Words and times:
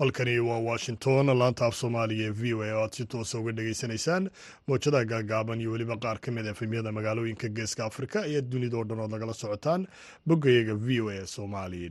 halkani 0.00 0.34
waa 0.48 0.58
washington 0.70 1.26
laanta 1.40 1.64
af 1.68 1.74
soomaaliga 1.80 2.24
ee 2.28 2.30
v 2.40 2.54
o 2.56 2.62
a 2.66 2.70
oo 2.76 2.82
aad 2.84 2.92
si 2.98 3.04
toosa 3.12 3.38
uga 3.40 3.52
dhegaysanaysaan 3.58 4.24
mowjadaha 4.68 5.04
gaagaaban 5.12 5.60
iyo 5.60 5.70
weliba 5.74 5.96
qaar 6.04 6.18
ka 6.24 6.30
mid 6.36 6.46
a 6.46 6.50
efemyada 6.56 6.92
magaalooyinka 6.98 7.48
geeska 7.58 7.82
afrika 7.90 8.18
iyo 8.30 8.40
dunida 8.52 8.76
oo 8.80 8.84
dhan 8.88 9.00
ood 9.04 9.10
nagala 9.14 9.34
socotaan. 9.42 9.86
Boggayaga 10.26 10.74
v 10.86 11.00
o 11.00 11.08
a 11.10 11.26
somali 11.26 11.82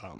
com 0.00 0.18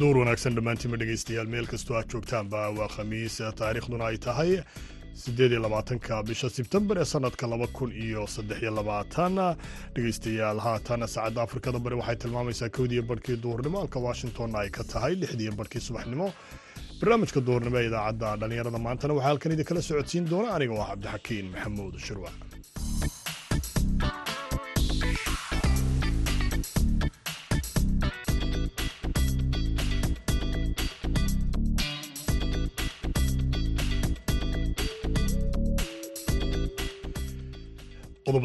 duur 0.00 0.16
wanaagsan 0.20 0.54
dhammaantiinma 0.56 0.98
dhegaystayaal 1.02 1.48
meel 1.54 1.66
kastoo 1.72 1.96
aad 1.98 2.08
joogtaanba 2.14 2.60
waa 2.78 2.88
khamiis 2.96 3.36
taariikhduna 3.60 4.04
ay 4.10 4.16
tahay 4.26 4.50
siddeed 5.22 5.52
iyo 5.54 5.60
labaatanka 5.66 6.14
bisha 6.30 6.48
sebtembar 6.56 6.96
ee 7.02 7.06
sanadka 7.14 7.46
laba 7.52 7.66
kun 7.78 7.90
iyo 8.06 8.22
saddex 8.34 8.58
iyo 8.64 8.72
labaatan 8.78 9.34
dhegaystayaal 9.94 10.58
haatan 10.66 11.06
saacadda 11.14 11.40
afrikada 11.46 11.78
bari 11.84 11.96
waxay 12.00 12.16
tilmaamaysaa 12.24 12.70
kowdiiyo 12.78 13.02
barhkii 13.10 13.36
duhurnimo 13.44 13.78
halka 13.82 13.98
washingtonna 14.08 14.58
ay 14.64 14.70
ka 14.78 14.82
tahay 14.92 15.14
lixdiiyo 15.22 15.52
barhkii 15.60 15.82
subaxnimo 15.88 16.28
barnaamijka 17.00 17.40
duhurnimo 17.48 17.76
ee 17.82 17.86
idaacadda 17.90 18.30
dhallinyarada 18.40 18.78
maantana 18.86 19.14
waxaa 19.18 19.28
halkan 19.30 19.52
idinkala 19.56 19.82
socodsiin 19.90 20.24
doona 20.32 20.48
aniga 20.56 20.74
oo 20.80 20.86
cabdixakiin 20.90 21.46
maxamuud 21.54 21.94
shirwa 22.06 22.30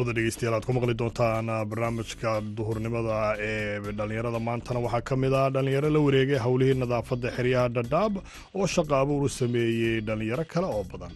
qodobada 0.00 0.16
dhegeystayaal 0.18 0.62
ku 0.66 0.72
maqli 0.76 0.94
doontaan 1.00 1.46
barnaamijka 1.70 2.30
duhurnimada 2.56 3.16
ee 3.38 3.80
dhallinyarada. 3.98 4.38
Maantana 4.48 4.80
waxaa 4.86 5.02
ka 5.08 5.14
mid 5.22 5.32
ah 5.32 5.48
dhallinyaro 5.54 5.88
la 5.96 6.00
wareegay 6.06 6.38
howlihii 6.46 6.76
nadaafadda 6.82 7.28
xeryaha 7.36 7.68
dhadhaab 7.76 8.12
oo 8.58 8.66
shaqa 8.74 8.94
abuur 9.02 9.22
u 9.24 9.28
sameeyey 9.40 10.00
dhallinyaro 10.08 10.44
kale 10.52 10.66
oo 10.76 10.84
badan. 10.92 11.12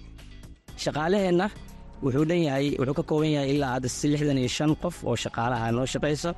Shaqaalaheenna 0.84 1.46
wuxuu 2.04 2.24
dhan 2.30 2.40
yahay 2.48 2.66
wuxuu 2.80 2.94
ka 2.98 3.02
kooban 3.10 3.30
yahay 3.36 3.50
ilaa 3.56 3.72
hadda 3.76 3.88
lixdan 4.12 4.38
iyo 4.42 4.50
shan 4.58 4.72
qof 4.82 4.96
oo 5.08 5.16
shaqaalaha 5.24 5.66
noo 5.76 5.86
shaqayso 5.94 6.30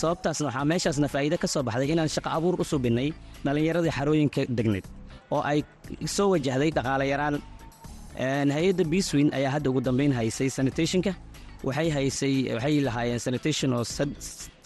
sababtaasna 0.00 0.46
waxaa 0.48 0.64
meeshaasna 0.72 1.08
faa'iide 1.14 1.36
ka 1.42 1.46
soo 1.54 1.62
baxday 1.68 1.88
inaan 1.94 2.10
shaqa 2.16 2.28
abuur 2.38 2.54
u 2.62 2.64
subinnay 2.72 3.08
dhallinyaradii 3.44 3.92
xarooyinka 3.98 4.40
degneed 4.58 4.86
oo 5.34 5.42
ay 5.50 5.58
soo 6.16 6.28
wajahday 6.34 6.70
dhaqaale 6.76 7.04
yaraan. 7.12 7.36
Hay'adda 8.56 8.84
biiswin 8.92 9.28
ayaa 9.38 9.50
hadda 9.56 9.68
ugu 9.70 9.80
dambayn 9.86 10.12
haysay 10.18 10.48
sanitationka 10.56 11.12
waxay 11.68 11.88
haysay 11.96 12.34
waxay 12.56 12.76
lahaayeen 12.88 13.20
sanitation 13.26 13.70
oo 13.78 13.84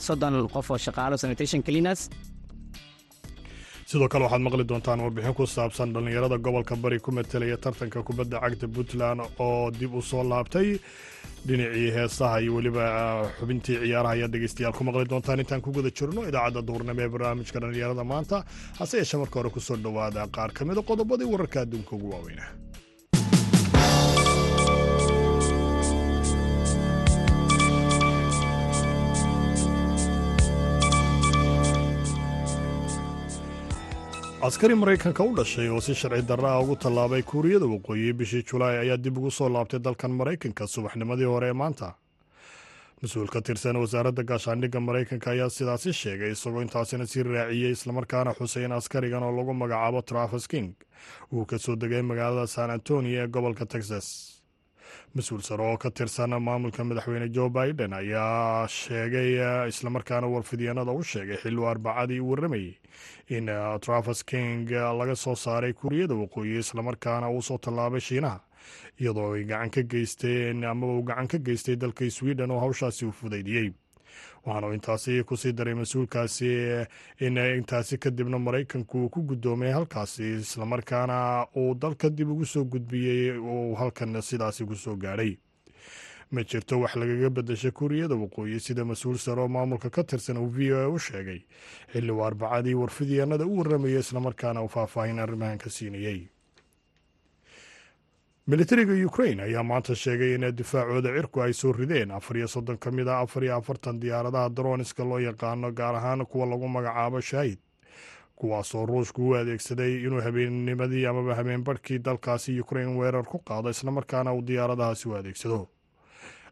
soddon 0.06 0.34
qof 0.54 0.66
oo 0.74 0.78
shaqaalo 0.86 1.16
sanitation 1.24 1.60
cleaners. 1.66 2.02
Sidoo 3.90 4.08
kale 4.12 4.24
waxaad 4.26 4.42
maqli 4.46 4.64
doontaan 4.70 5.00
warbixin 5.04 5.34
ku 5.38 5.44
saabsan 5.56 5.88
dhallinyarada 5.94 6.36
gobolka 6.46 6.74
bari 6.84 6.98
ku 7.04 7.10
matelaya 7.16 7.56
tartanka 7.64 8.00
kubadda 8.08 8.36
cagta 8.44 8.66
puntland 8.74 9.20
oo 9.46 9.70
dib 9.78 9.92
u 9.94 10.02
soo 10.10 10.22
laabtay. 10.32 10.68
Dhinacii 11.46 11.90
heesaha 11.96 12.36
iyo 12.42 12.52
weliba 12.56 12.84
xubintii 13.38 13.76
ciyaaraha 13.82 14.12
ayaad 14.16 14.32
dhegeystayaal 14.34 14.72
ku 14.78 14.82
maqli 14.88 15.04
doontaan. 15.12 15.40
Intaan 15.44 15.60
ku 15.64 15.70
guda 15.76 15.90
jirno 15.98 16.20
idaacadda 16.30 16.60
duurnimo 16.68 17.00
ee 17.04 17.10
barnaamijka 17.14 17.58
dhallinyarada 17.62 18.04
maanta 18.12 18.36
hase 18.78 18.94
yeeshee 19.00 19.20
marka 19.22 19.36
hore 19.40 19.50
ku 19.56 19.60
soo 19.66 19.76
dhowaada 19.84 20.20
qaar 20.36 20.50
ka 20.56 20.62
mida 20.68 20.80
qodobadii 20.90 21.28
wararka 21.34 21.58
adduunka 21.64 21.92
ugu 21.96 22.08
waaweyna 22.14 22.44
askari 34.46 34.74
maraykanka 34.74 35.22
u 35.24 35.32
dhashay 35.36 35.68
oo 35.68 35.80
si 35.80 35.94
sharci 35.94 36.22
darra 36.28 36.50
ah 36.54 36.60
ugu 36.62 36.76
tallaabay 36.76 37.22
kuuriyada 37.22 37.66
waqooyi 37.74 38.12
bishii 38.18 38.42
julaay 38.50 38.76
ayaa 38.84 38.96
dib 39.04 39.18
ugu 39.18 39.30
soo 39.30 39.48
laabtay 39.48 39.80
dalkan 39.80 40.10
maraykanka 40.20 40.66
subaxnimadii 40.74 41.28
hore 41.32 41.48
ee 41.48 41.52
maanta. 41.62 41.94
Mas'uul 43.02 43.28
ka 43.34 43.40
tirsan 43.40 43.76
wasaaradda 43.76 44.22
gaashaandhigga 44.30 44.80
maraykanka 44.80 45.30
ayaa 45.34 45.50
sidaasi 45.50 45.92
sheegay 45.92 46.30
isagoo 46.36 46.62
intaasina 46.66 47.06
sii 47.06 47.22
raaciyey 47.22 47.72
islamarkaana 47.76 48.34
xusay 48.38 48.64
in 48.64 48.72
askarigan 48.72 49.22
oo 49.22 49.32
lagu 49.38 49.54
magacaabo 49.54 50.02
trafas 50.02 50.46
king. 50.48 50.74
Uu 51.32 51.44
ka 51.46 51.58
soo 51.58 51.76
degay 51.76 52.02
magaalada 52.02 52.46
san 52.46 52.70
antonio 52.70 53.24
ee 53.24 53.26
gobolka 53.28 53.66
texas 53.66 54.06
mas'uul 55.14 55.42
sare 55.42 55.62
oo 55.62 55.76
ka 55.76 55.90
tirsan 55.90 56.30
maamulka 56.46 56.84
madaxweyne 56.84 57.28
joe 57.36 57.48
biden 57.50 57.92
ayaa 57.92 58.68
sheegay 58.68 59.30
islamarkaana 59.68 60.26
warfidyaenada 60.34 60.92
u 60.92 61.02
sheegay 61.02 61.36
xiluu 61.42 61.66
arbacadii 61.68 62.20
u 62.20 62.30
warramayey 62.30 62.74
in 63.28 63.46
trafas 63.80 64.24
king 64.24 64.70
laga 64.70 65.16
soo 65.16 65.34
saaray 65.34 65.72
kuuriyada 65.72 66.14
waqooyi 66.14 66.58
islamarkaana 66.58 67.30
uu 67.30 67.42
soo 67.42 67.58
tallaabay 67.58 68.00
shiinaha 68.00 68.40
iyadoo 69.00 69.32
ay 69.34 69.44
gacan 69.44 69.70
ka 69.70 69.82
geysteen 69.82 70.64
amaba 70.64 70.92
uu 70.92 71.02
gacan 71.02 71.28
ka 71.28 71.38
geystay 71.38 71.76
dalka 71.76 72.10
sweden 72.10 72.50
oo 72.50 72.60
hawshaasi 72.60 73.06
u 73.06 73.12
fudaydiyey 73.12 73.68
waxaanu 74.44 74.72
intaasi 74.74 75.22
ku 75.24 75.36
sii 75.36 75.52
daray 75.52 75.74
mas'uulkaasi 75.74 76.50
in 77.20 77.36
intaasi 77.36 77.98
kadibna 77.98 78.38
maraykanku 78.38 78.98
uu 79.04 79.08
ku 79.08 79.22
guddoomay 79.22 79.72
halkaasi 79.72 80.36
islamarkaana 80.44 81.46
uu 81.56 81.74
dalka 81.74 82.10
dib 82.10 82.30
ugu 82.30 82.44
soo 82.46 82.64
gudbiyey 82.64 83.38
uu 83.38 83.74
halkan 83.74 84.20
sidaasi 84.22 84.64
ku 84.66 84.74
soo 84.76 84.96
gaadhay 84.96 85.36
ma 86.34 86.42
jirto 86.42 86.80
wax 86.80 86.96
lagaga 86.96 87.30
bedeshay 87.30 87.70
kuuriyada 87.70 88.14
waqooyi 88.18 88.60
sida 88.60 88.84
mas'uul 88.84 89.18
sare 89.18 89.40
oo 89.40 89.48
maamulka 89.48 89.90
ka 89.90 90.02
tirsan 90.04 90.36
uu 90.38 90.48
v 90.50 90.72
o 90.72 90.78
a 90.82 90.88
u 90.88 90.98
sheegay. 90.98 91.44
Xilli 91.92 92.10
uu 92.10 92.24
arbacadii 92.24 92.74
warfidyaenada 92.74 93.46
u 93.46 93.58
warramayay 93.58 94.00
islamarkaana 94.02 94.62
uu 94.62 94.68
faahfaahin 94.68 95.18
arrimahan 95.18 95.58
ka 95.58 95.70
siinayey 95.70 96.26
militariga 98.46 98.92
ukrain 99.06 99.40
ayaa 99.40 99.62
maanta 99.62 99.94
sheegay 99.94 100.34
in 100.34 100.44
difaacooda 100.56 101.08
cirku 101.16 101.40
ay 101.42 101.52
soo 101.52 101.72
rideen. 101.72 102.10
Afar 102.10 102.36
iyo 102.36 102.48
soddon 102.48 102.78
ka 102.78 102.90
mid 102.90 103.08
ah 103.08 103.20
afar 103.24 103.42
iyo 103.44 103.56
afartan 103.56 104.00
diyaaradaha 104.00 104.48
daroniska 104.50 105.04
loo 105.04 105.18
yaqaano 105.18 105.72
gaar 105.72 105.94
ahaan 105.94 106.26
kuwa 106.26 106.46
lagu 106.46 106.68
magacaabo 106.68 107.20
shaahid 107.20 107.58
kuwaasoo 108.36 108.86
ruushku 108.86 109.28
u 109.30 109.34
adeegsaday 109.36 110.04
inuu 110.04 110.20
habeennimadii 110.20 111.06
amaba 111.06 111.34
habeen 111.34 111.64
barhkii 111.64 111.98
dalkaasi 111.98 112.60
ukrain 112.60 112.96
weerar 112.96 113.24
ku 113.24 113.38
qaado 113.38 113.70
islamarkaana 113.70 114.32
uu 114.34 114.42
diyaaradahaasi 114.42 115.08
u 115.08 115.14
adeegsado. 115.16 115.68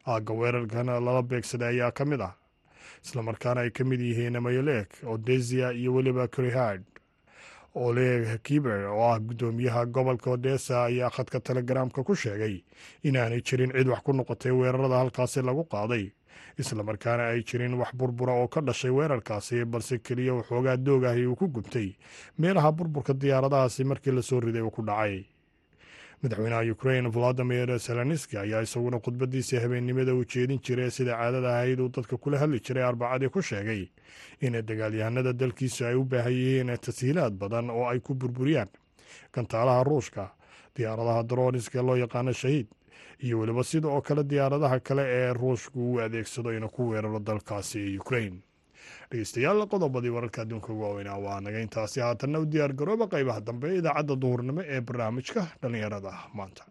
Aagga 0.07 0.33
weerarkan 0.35 0.87
lala 0.87 1.23
beegsaday 1.23 1.69
ayaa 1.69 1.91
ka 1.93 2.05
mid 2.05 2.21
ah 2.21 2.33
islamarkaana 3.05 3.61
ay 3.61 3.71
ka 3.71 3.85
mid 3.85 4.01
yihiin 4.01 4.41
mayolek 4.41 4.89
odesia 5.05 5.73
iyo 5.73 5.95
weliba 5.95 6.29
krihard 6.29 6.85
oleg 7.75 8.43
kiber 8.43 8.85
oo 8.93 9.03
ah 9.13 9.19
guddoomiyaha 9.19 9.87
gobolka 9.87 10.31
odesa 10.31 10.85
ayaa 10.85 11.11
khadka 11.11 11.41
telegaraamka 11.41 12.05
ku 12.05 12.15
sheegay 12.15 12.63
inaanay 13.03 13.41
jirin 13.41 13.73
cid 13.73 13.89
wax 13.89 14.03
ku 14.05 14.13
noqotay 14.13 14.53
weerarada 14.53 14.99
halkaasi 15.01 15.43
lagu 15.43 15.65
qaaday. 15.65 16.13
Islamarkaana 16.59 17.33
ay 17.33 17.43
jirin 17.49 17.75
wax 17.81 17.95
burbura 17.97 18.33
oo 18.37 18.49
ka 18.49 18.61
dhashay 18.61 18.91
weerarkaasi 18.91 19.65
balse 19.65 19.99
keliya 20.05 20.35
waxoogaa 20.35 20.77
doog 20.77 21.05
ahi 21.05 21.27
uu 21.27 21.37
ku 21.37 21.49
gubtay. 21.49 21.97
Meelaha 22.39 22.73
burburka 22.73 23.15
diyaaradahaasi 23.15 23.85
markii 23.85 24.13
la 24.13 24.23
soo 24.23 24.41
riday 24.41 24.61
uu 24.63 24.71
ku 24.71 24.83
dhacay 24.85 25.25
madaxweynaha 26.23 26.71
ukrain 26.73 27.07
valadimir 27.15 27.79
zelenski 27.79 28.37
ayaa 28.39 28.63
isaguna 28.63 28.99
khudbadiisii 29.01 29.59
habeennimada 29.65 30.15
u 30.15 30.25
jeedin 30.25 30.61
jiray 30.67 30.91
sida 30.91 31.17
caadada 31.19 31.49
ahayd 31.59 31.81
uu 31.81 31.89
dadka 31.89 32.17
kula 32.17 32.39
hadli 32.39 32.61
jiray 32.61 32.85
arbacadii 32.85 33.29
ku 33.29 33.43
sheegay. 33.43 33.89
In 34.41 34.53
dagaalyahanada 34.69 35.33
dalkiisu 35.33 35.85
ay 35.87 35.95
u 35.95 36.05
baahan 36.05 36.33
yihiin 36.33 36.71
tashiilaad 36.79 37.35
badan 37.43 37.71
oo 37.71 37.87
ay 37.89 37.99
ku 38.01 38.15
burburiyaan. 38.15 38.69
Gantaalaha 39.35 39.85
ruushka 39.85 40.31
diyaaradaha 40.77 41.23
daroniska 41.29 41.83
loo 41.83 41.97
yaqaano 41.97 42.33
shahiid 42.33 42.67
iyo 43.25 43.39
weliba 43.41 43.65
sida 43.65 43.89
oo 43.89 44.01
kale 44.01 44.23
diyaaradaha 44.25 44.81
kale 44.81 45.03
ee 45.07 45.33
ruushku 45.33 45.79
uu 45.93 45.99
adeegsado 46.01 46.53
inuu 46.53 46.69
ku 46.71 46.89
weeraro 46.91 47.19
dalkaasi 47.19 47.99
ukrain 47.99 48.43
dhegeystayaal 49.11 49.61
qodobadii 49.75 50.13
wararka 50.17 50.39
adduunka 50.45 50.69
ugu 50.73 50.83
waaweynaa 50.87 51.19
waa 51.27 51.41
naga 51.47 51.61
intaasi 51.67 51.99
haatanna 52.07 52.39
u 52.39 52.47
diyaar 52.53 52.73
garooba 52.81 53.07
qaybaha 53.15 53.41
dambe 53.49 53.67
ee 53.73 53.79
idaacadda 53.83 54.15
duhurnimo 54.25 54.63
ee 54.75 54.81
barnaamijka 54.89 55.41
dhallinyarada 55.63 56.13
maanta 56.39 56.65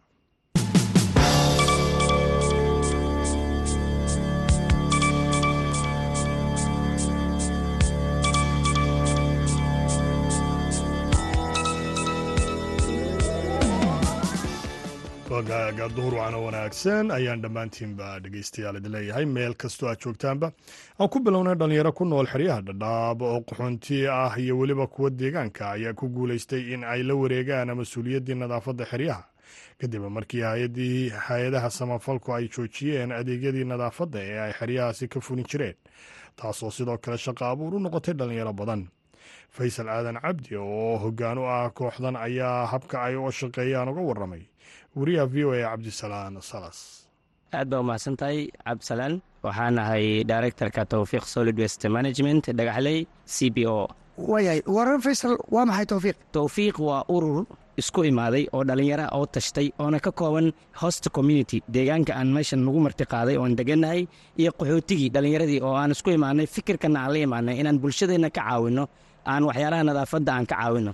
wagaaga 15.32 15.88
duhur 15.96 16.14
wacna 16.20 16.38
wanaagsan 16.46 17.12
ayaan 17.12 17.42
dhammaantiinba 17.42 18.20
dhegaystayaal 18.24 18.76
idin 18.80 18.92
leeyahay. 18.92 19.26
Meel 19.26 19.54
kastoo 19.56 19.88
aad 19.90 20.00
joogtaanba 20.04 20.52
aan 21.00 21.10
ku 21.10 21.20
bilownay 21.24 21.56
dhallinyaro 21.56 21.92
ku 21.96 22.06
nool 22.06 22.28
xeryaha 22.28 22.62
dhadhaab 22.68 23.22
oo 23.22 23.40
qaxoonti 23.48 24.08
ah 24.08 24.36
iyo 24.38 24.58
weliba 24.60 24.88
kuwa 24.88 25.10
deegaanka 25.10 25.72
ayaa 25.72 25.94
ku 25.94 26.10
guulaystay 26.10 26.74
in 26.74 26.84
ay 26.84 27.04
la 27.04 27.16
wareegaan 27.16 27.72
mas'uuliyaddii 27.80 28.36
nadaafadda 28.36 28.86
xeryaha. 28.92 29.24
Kadib 29.80 30.04
markii 30.12 30.42
hay'adii 30.44 31.10
hay'adaha 31.28 31.70
samafalku 31.70 32.34
ay 32.36 32.48
joojiyeen 32.52 33.12
adeegyadii 33.12 33.64
nadaafadda 33.72 34.20
ee 34.20 34.40
ay 34.40 34.54
xeryahaasi 34.60 35.08
ka 35.08 35.20
fulin 35.22 35.46
jireen 35.48 35.76
taasoo 36.36 36.72
sidoo 36.72 36.98
kale 36.98 37.18
shaqo 37.18 37.46
abuur 37.46 37.76
u 37.76 37.80
noqotay 37.80 38.14
dhallinyaro 38.14 38.54
badan. 38.54 38.88
Faysal 39.56 39.88
aadan 39.90 40.20
cabdi 40.22 40.56
oo 40.56 40.98
hoggaan 40.98 41.38
u 41.38 41.46
ah 41.48 41.70
kooxdan 41.72 42.16
ayaa 42.16 42.66
habka 42.68 43.04
ay 43.04 43.16
u 43.16 43.32
shaqeeyaan 43.32 43.90
uga 43.90 44.02
warramay 44.02 44.44
wariyaha 45.00 45.28
v 45.34 45.36
o 45.46 45.50
a 45.56 45.62
cabdisalaan 45.72 46.36
salas. 46.52 46.78
Aad 47.58 47.68
baa 47.72 47.80
umahadsan 47.84 48.16
tahay 48.20 48.40
cabdisalaan 48.68 49.14
waxaan 49.46 49.78
ahay 49.84 50.06
directorka 50.32 50.82
towfiiq 50.94 51.24
solid 51.34 51.58
west 51.64 51.82
management 51.98 52.44
dhagaxley 52.60 52.98
c 53.36 53.38
b 53.56 53.58
o. 53.68 53.88
Waayahay 54.32 54.62
warar 54.76 55.00
faysal 55.06 55.34
waa 55.56 55.66
maxay 55.70 55.86
towfiiq 55.94 56.18
towfiiq 56.36 56.76
waa 56.88 57.02
urur 57.16 57.40
isku 57.82 58.02
imaaday 58.12 58.44
oo 58.56 58.62
dhallinyara 58.70 59.06
oo 59.18 59.26
tashtay 59.36 59.68
oona 59.84 60.00
ka 60.06 60.12
kooban 60.20 60.48
host 60.82 61.04
community 61.18 61.58
deegaanka 61.76 62.12
aan 62.20 62.30
meeshan 62.36 62.62
lagu 62.68 62.80
marti 62.86 63.04
qaaday 63.14 63.36
oon 63.42 63.54
degannahay 63.60 64.02
iyo 64.42 64.52
qaxootigii 64.60 65.10
dhallinyaradii 65.16 65.60
oo 65.68 65.74
aan 65.82 65.92
isku 65.96 66.10
imaanay 66.18 66.48
fikirkana 66.56 67.00
aan 67.04 67.12
la 67.14 67.20
imaanay 67.28 67.56
inaan 67.62 67.80
bulshadeenna 67.84 68.30
ka 68.38 68.42
caawinno 68.48 68.84
aan 69.32 69.44
waxyaalaha 69.50 69.84
nadaafadda 69.90 70.32
aan 70.38 70.46
ka 70.52 70.56
caawinno. 70.62 70.92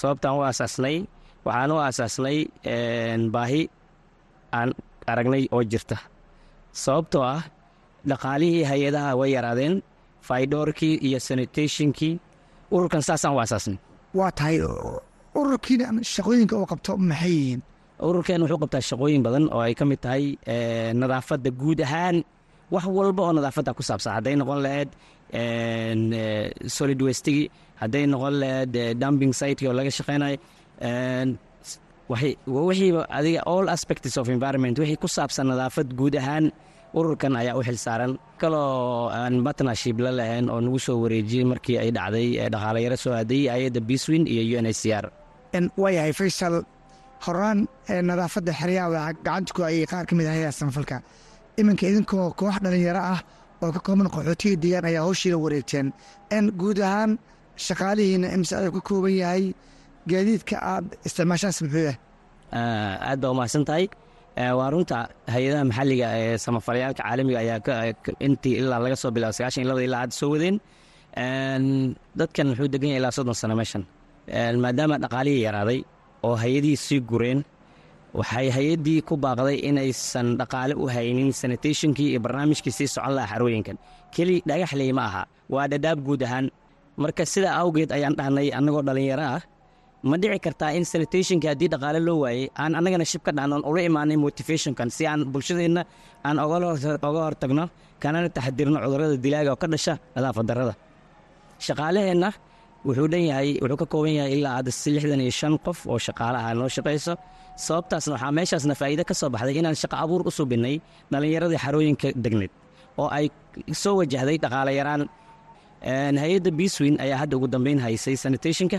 Sababtaan 0.00 0.34
u 0.38 0.40
aasaasnay 0.48 0.96
waxaan 1.48 1.70
u 1.74 1.76
aasaasnay 1.86 2.38
baahi 3.34 3.62
aan 4.58 4.68
aragnay 5.10 5.44
oo 5.54 5.62
jirta. 5.72 5.96
Sababtoo 6.82 7.22
ah 7.34 7.42
dhaqaalihii 8.10 8.64
hay'adaha 8.70 9.10
way 9.20 9.30
yaraadeen 9.36 9.74
faydoorkii 10.28 10.94
iyo 11.06 11.18
sanitationkii 11.28 12.14
ururkan 12.74 13.02
saasaan 13.08 13.34
u 13.36 13.38
aasaasnay. 13.42 13.78
Waa 14.18 14.30
tahay 14.38 14.56
ururkiina 15.40 15.86
shaqooyinka 16.14 16.54
uu 16.60 16.66
qabto 16.72 16.92
maxay 17.10 17.32
yihiin? 17.38 17.60
Ururkeen 18.08 18.40
wuxuu 18.42 18.60
qabtaa 18.62 18.82
shaqooyin 18.90 19.22
badan 19.26 19.44
oo 19.54 19.60
ay 19.66 19.74
ka 19.78 19.84
mid 19.90 20.00
tahay 20.04 20.24
nadaafadda 21.00 21.50
guud 21.60 21.80
ahaan. 21.86 22.16
Wax 22.74 22.84
walba 22.96 23.22
oo 23.26 23.32
nadaafadda 23.38 23.70
ku 23.78 23.82
saabsan 23.88 24.12
hadday 24.16 24.34
noqon 24.40 24.60
lahayd 24.66 24.90
solid 26.76 27.00
westigi 27.06 27.44
hadday 27.80 28.04
noqon 28.12 28.34
lahayd 28.42 28.72
dumping 29.00 29.32
siteki 29.40 29.64
oo 29.68 29.74
laga 29.78 29.90
shaqeynayo 29.98 30.36
wixiiba 32.08 33.06
adiga 33.18 33.42
all 33.46 33.68
aspects 33.76 34.16
of 34.20 34.28
environment 34.36 34.78
wixii 34.78 34.98
ku 35.02 35.08
saabsan 35.16 35.46
nadaafad 35.52 35.88
guud 35.98 36.14
ahaan 36.20 36.46
ururkan 36.98 37.36
ayaa 37.40 37.58
u 37.58 37.62
xil 37.68 37.78
saaran. 37.86 38.12
Kaloo 38.40 39.10
aan 39.12 39.34
partnership 39.46 39.96
la 40.04 40.10
lahayn 40.18 40.46
oo 40.50 40.60
nagu 40.64 40.78
soo 40.86 40.96
wareejiyey 41.04 41.44
markii 41.52 41.76
ay 41.82 41.90
dhacday 41.96 42.28
dhaqaalayaro 42.54 42.96
soo 43.04 43.12
aaday 43.20 43.42
ayadda 43.56 43.80
biswin 43.88 44.24
iyo 44.26 44.42
u 44.56 44.60
n 44.64 44.66
c 44.72 44.82
r. 45.02 45.04
Waayahay 45.82 46.12
faysal 46.20 46.64
horaan 47.26 47.58
nadaafadda 48.08 48.52
xeryaha 48.60 48.88
waa 48.94 49.12
gacanta 49.12 49.50
ku 49.56 49.60
ayay 49.68 49.84
qaar 49.92 50.04
ka 50.08 50.12
mid 50.18 50.26
ahayaa 50.32 50.52
samafalka 50.60 50.96
iminka 51.60 51.84
idinkoo 51.90 52.32
koox 52.40 52.56
dhallinyaro 52.64 53.02
ah 53.14 53.20
oo 53.62 53.70
ka 53.76 53.80
kooban 53.86 54.08
qaxootiga 54.14 54.56
deegaan 54.62 54.84
ayaa 54.90 55.04
hawshiila 55.06 55.36
wareegteen. 55.44 55.86
Guud 56.60 56.78
ahaan 56.88 57.10
shaqaalihiina 57.66 58.28
imse 58.36 58.52
ayuu 58.60 58.72
ka 58.76 58.80
kooban 58.88 59.12
yahay 59.22 59.44
gaadiidka 60.10 60.56
aad 60.72 60.86
isticmaashaas 61.06 61.58
muxuu 61.64 61.84
yahay 61.88 61.98
aad 63.10 63.18
baa 63.22 63.30
umahadsan 63.34 63.64
tahay 63.68 63.86
waa 64.58 64.68
runta 64.74 64.96
hay'adaha 65.34 65.64
maxalliga 65.70 66.06
ee 66.22 66.36
samafaleyaalka 66.44 67.02
caalamiga 67.02 67.38
ayaa 67.44 67.92
intii 68.26 68.54
ilaa 68.60 68.80
laga 68.84 68.96
soo 69.02 69.10
bilaabo 69.16 69.34
sagaashan 69.38 69.60
iyo 69.62 69.68
labada 69.70 69.86
ilaa 69.88 70.00
hadda 70.04 70.16
soo 70.20 70.30
wadeen. 70.34 70.56
Dadkan 72.18 72.46
wuxuu 72.52 72.68
degan 72.72 72.88
yahay 72.92 73.00
ilaa 73.02 73.14
soddon 73.16 73.34
sano 73.40 73.54
meeshan. 73.60 73.82
Maadaama 74.62 74.96
dhaqaalihii 75.04 75.42
yaraaday 75.46 75.80
oo 76.26 76.34
hay'adihii 76.42 76.78
sii 76.86 77.00
gureen 77.10 77.40
waxay 78.18 78.48
hay'addii 78.56 79.00
ku 79.08 79.14
baaqday 79.24 79.56
inaysan 79.68 80.28
dhaqaale 80.40 80.74
u 80.82 80.84
haynin 80.94 81.30
sanitationkii 81.40 82.08
iyo 82.12 82.20
barnaamijkii 82.24 82.72
sii 82.78 82.88
socon 82.94 83.12
lahaa 83.16 83.30
xarooyinkan 83.32 83.76
keli 84.14 84.36
dhagaxley 84.48 84.90
ma 84.98 85.02
aha. 85.08 85.22
Waa 85.54 85.66
dhadhaab 85.72 85.98
guud 86.06 86.22
ahaan. 86.26 86.46
Marka 87.02 87.22
sidaa 87.32 87.54
awgeed 87.62 87.90
ayaan 87.96 88.14
dhahnay 88.18 88.48
annagoo 88.58 88.82
dhallinyaro 88.88 89.24
ah 89.36 89.42
ma 90.02 90.16
dhici 90.22 90.38
kartaa 90.46 90.70
in 90.78 90.84
sanitationka 90.92 91.46
haddii 91.52 91.68
dhaqaale 91.72 92.00
loo 92.06 92.16
waayey 92.24 92.44
aan 92.62 92.72
annagana 92.78 93.04
shib 93.12 93.22
ka 93.26 93.32
dhahnon 93.38 93.62
ula 93.70 93.80
imaanay 93.88 94.16
motivationkan 94.24 94.88
si 94.96 95.02
aan 95.10 95.20
bulshadeenna 95.32 95.82
aan 96.28 96.36
oga 96.44 97.20
hortagno 97.26 97.64
kanana 98.02 98.28
taxadirno 98.36 98.78
cudurrada 98.84 99.16
dilaaga 99.24 99.50
oo 99.54 99.58
ka 99.62 99.66
dhasha 99.72 99.92
nadaafad 100.16 100.46
darrada. 100.50 100.74
Shaqaalaheenna 101.66 102.28
wuxuu 102.86 103.08
dhan 103.12 103.22
yahay 103.30 103.48
wuxuu 103.62 103.76
ka 103.82 103.86
kooban 103.92 104.14
yahay 104.18 104.32
ilaa 104.38 104.54
hadda 104.58 104.70
lixdan 104.94 105.20
iyo 105.24 105.32
shan 105.40 105.54
qof 105.66 105.78
oo 105.92 105.98
shaqaalaha 106.06 106.48
noo 106.58 106.68
shaqayso 106.76 107.12
sababtaasna 107.66 108.12
waxaa 108.14 108.32
meeshaasna 108.38 108.74
faa'iide 108.80 109.02
ka 109.10 109.14
soo 109.20 109.28
baxday 109.34 109.56
inaan 109.60 109.74
shaqo 109.82 109.96
abuur 110.04 110.20
u 110.28 110.30
subinnay 110.38 110.74
dhallinyaradii 111.12 111.58
xarooyinka 111.64 112.08
degneed 112.24 112.52
oo 113.00 113.08
ay 113.18 113.26
soo 113.82 113.94
wajahday 114.00 114.36
dhaqaale 114.44 114.72
yaraan. 114.80 115.02
Hay'adda 116.22 116.50
biswin 116.58 116.94
ayaa 117.04 117.18
hadda 117.22 117.34
ugu 117.38 117.46
dambeyn 117.54 117.78
haysay 117.84 118.16
sanitationka 118.24 118.78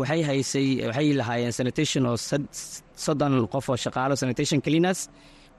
waxay 0.00 0.22
haysay 0.28 0.68
waxay 0.88 1.08
lahaayeen 1.20 1.52
sanitation 1.58 2.02
oo 2.10 2.16
soddon 3.04 3.34
qof 3.52 3.66
oo 3.72 3.76
shaqaalo 3.84 4.14
sanitation 4.22 4.60
cleaners. 4.66 5.00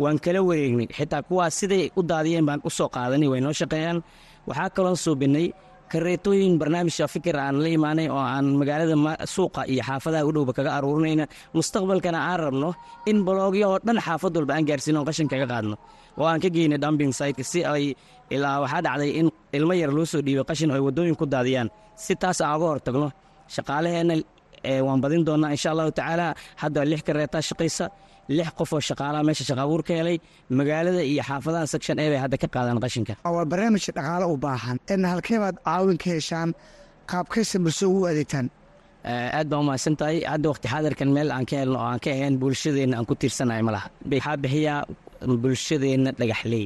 Waan 0.01 0.17
kala 0.25 0.39
wareegnay 0.49 0.87
xitaa 0.97 1.21
kuwaas 1.27 1.53
siday 1.59 1.83
u 1.99 2.01
daadiyeen 2.11 2.45
baan 2.49 2.59
u 2.67 2.69
qaadanay 2.95 3.27
way 3.31 3.39
noo 3.45 3.53
shaqeeyaan. 3.61 3.97
Waxaa 4.47 4.69
kaloo 4.75 4.95
suubinay 5.05 5.47
kareetooyin 5.91 6.53
barnaamijka 6.61 7.05
fikir 7.13 7.35
aan 7.45 7.55
la 7.63 7.69
imaanay 7.77 8.07
oo 8.15 8.19
aan 8.35 8.45
magaalada 8.59 8.95
suuqa 9.35 9.61
iyo 9.71 9.83
xaafadaha 9.89 10.23
u 10.27 10.31
dhowba 10.35 10.53
kaga 10.57 10.71
aruurinayna. 10.77 11.25
Mustaqbalkana 11.55 12.19
aan 12.29 12.39
rabno 12.43 12.69
in 13.09 13.17
baloogyo 13.27 13.65
oo 13.71 13.79
dhan 13.87 13.99
xaafad 14.05 14.33
walba 14.37 14.53
aan 14.55 14.65
gaarsiino 14.69 14.99
on 15.01 15.05
qashin 15.09 15.27
kaga 15.31 15.47
qaadno. 15.51 15.75
Oo 16.19 16.25
aan 16.31 16.39
ka 16.43 16.49
geynay 16.55 16.77
dumping 16.83 17.13
siteka 17.19 17.43
si 17.51 17.59
ay 17.73 17.83
ilaa 18.35 18.57
waxaa 18.63 18.81
dhacday 18.85 19.11
in 19.19 19.27
ilmo 19.57 19.73
yar 19.81 19.91
loo 19.97 20.05
soo 20.11 20.21
dhiibay 20.25 20.43
qashin 20.49 20.71
ay 20.75 20.81
waddooyin 20.87 21.15
ku 21.19 21.25
daadiyaan. 21.33 21.69
Si 22.03 22.13
taas 22.21 22.41
aan 22.41 22.55
uga 22.57 22.67
hortagno 22.71 23.07
shaqaalaheenna 23.55 24.15
waan 24.87 24.99
badin 25.03 25.21
doonaa 25.27 25.51
insha 25.55 25.69
allahu 25.73 25.91
tacaala. 25.99 26.27
Hadda 26.61 26.79
lix 26.91 27.01
kareetaa 27.07 27.41
shaqaysa 27.49 27.85
lix 28.37 28.49
qof 28.59 28.69
oo 28.75 28.81
shaqaalaha 28.89 29.21
meesha 29.27 29.43
shaqa 29.49 29.61
abuur 29.67 29.81
ka 29.87 29.93
helay 29.99 30.17
magaalada 30.59 31.01
iyo 31.11 31.21
xaafadaha 31.29 31.65
section 31.73 31.95
e 32.03 32.05
bay 32.11 32.19
hadda 32.25 32.37
ka 32.43 32.47
qaadaan 32.55 32.77
qashinka. 32.83 33.13
Waa 33.35 33.45
barnaamij 33.51 33.85
dhaqaale 33.97 34.25
u 34.33 34.37
baahan 34.45 34.77
en 34.93 35.01
halkee 35.11 35.39
baad 35.43 35.55
caawin 35.67 35.97
ka 36.03 36.07
heshaan 36.17 36.49
qaabkaysa 37.11 37.57
bulsho 37.65 37.85
ugu 37.93 38.03
adeegtaan. 38.11 38.47
Aad 39.37 39.47
baa 39.51 39.59
umahadsan 39.63 39.95
tahay 39.99 40.17
hadda 40.33 40.45
waqti 40.51 40.67
xaadirkan 40.73 41.09
meel 41.15 41.29
aan 41.35 41.45
ka 41.49 41.55
helno 41.61 41.77
oo 41.83 41.87
aan 41.91 41.99
ka 42.03 42.09
ahayn 42.15 42.35
bulshadeenna 42.41 42.95
aan 42.99 43.05
ku 43.09 43.13
tiirsanahay 43.21 43.61
ma 43.67 43.71
laha. 43.75 43.87
Waxaa 44.11 44.37
bixiyaa 44.43 44.79
bulshadeenna 45.43 46.11
dhagaxley 46.19 46.65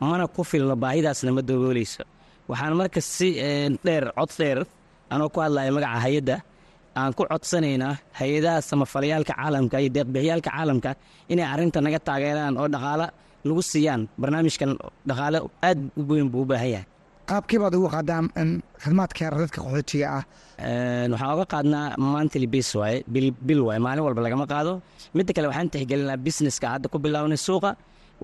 mana 0.00 0.24
ku 0.34 0.42
filno 0.50 0.74
baahidaasna 0.84 1.30
ma 1.36 1.42
dabooleyso 1.48 2.02
waxaan 2.50 2.74
marka 2.80 3.00
si 3.14 3.28
dheer 3.86 4.04
cod 4.18 4.30
dheer 4.40 4.58
anoo 5.14 5.28
ku 5.34 5.38
hadlaya 5.44 5.70
magaca 5.76 5.98
hay'adda 6.06 6.36
aan 7.00 7.12
ku 7.18 7.22
codsanaynaa 7.30 7.94
hay'adaha 8.20 8.58
samafalayaalka 8.70 9.32
caalamka 9.38 9.76
iyo 9.82 9.90
deeqbixiyaalka 9.96 10.50
caalamka 10.56 10.90
inay 11.32 11.46
arrinta 11.52 11.78
naga 11.86 11.98
taageeraan 12.08 12.54
oo 12.60 12.68
dhaqaalo 12.74 13.06
nagu 13.46 13.62
siiyaan 13.72 14.02
barnaamijkan 14.20 14.70
dhaqaalo 15.08 15.38
aad 15.68 15.78
u 16.00 16.02
weyn 16.10 16.28
buu 16.32 16.42
u 16.44 16.48
baahan 16.50 16.70
yahay. 16.74 16.86
Qaabkii 17.30 17.58
baad 17.62 17.74
ugu 17.78 17.88
qaadaan 17.96 18.24
khidmaadka 18.82 19.24
dadka 19.42 19.58
qaxootiga 19.64 20.06
ah? 20.18 20.24
Waxaan 21.12 21.30
oga 21.34 21.44
qaadnaa 21.54 21.86
mantly 22.14 22.46
bis 22.54 22.68
waaye 22.80 22.98
bil 23.46 23.60
waaye 23.68 23.80
maalin 23.86 24.02
walba 24.06 24.20
lagama 24.26 24.44
qaado. 24.52 24.72
Midda 25.16 25.32
kale 25.36 25.46
waxaan 25.50 25.68
tixgelinaa 25.74 26.18
businesska 26.26 26.66
hadda 26.74 26.86
ku 26.92 26.98
bilownay 27.04 27.40
suuqa. 27.46 27.70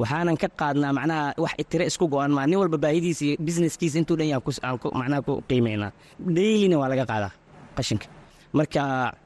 Waxaanan 0.01 0.37
ka 0.43 0.49
qaadnaa 0.61 0.93
macnaha 0.99 1.25
wax 1.45 1.55
tire 1.71 1.85
isku 1.91 2.05
go-an. 2.13 2.31
Maa 2.37 2.47
nin 2.51 2.59
walba 2.63 2.79
baahidiisa 2.85 3.23
iyo 3.27 3.37
businesskiisa 3.47 3.97
intuu 4.01 4.17
dhan 4.19 4.29
yaan 4.33 4.43
macnaha 5.01 5.21
ku 5.27 5.33
qiimaynaa 5.49 5.91
dailina 6.37 6.77
waa 6.81 6.89
laga 6.93 7.05
qaadaa 7.11 7.33
qashinka 7.79 8.07
marka 8.57 8.83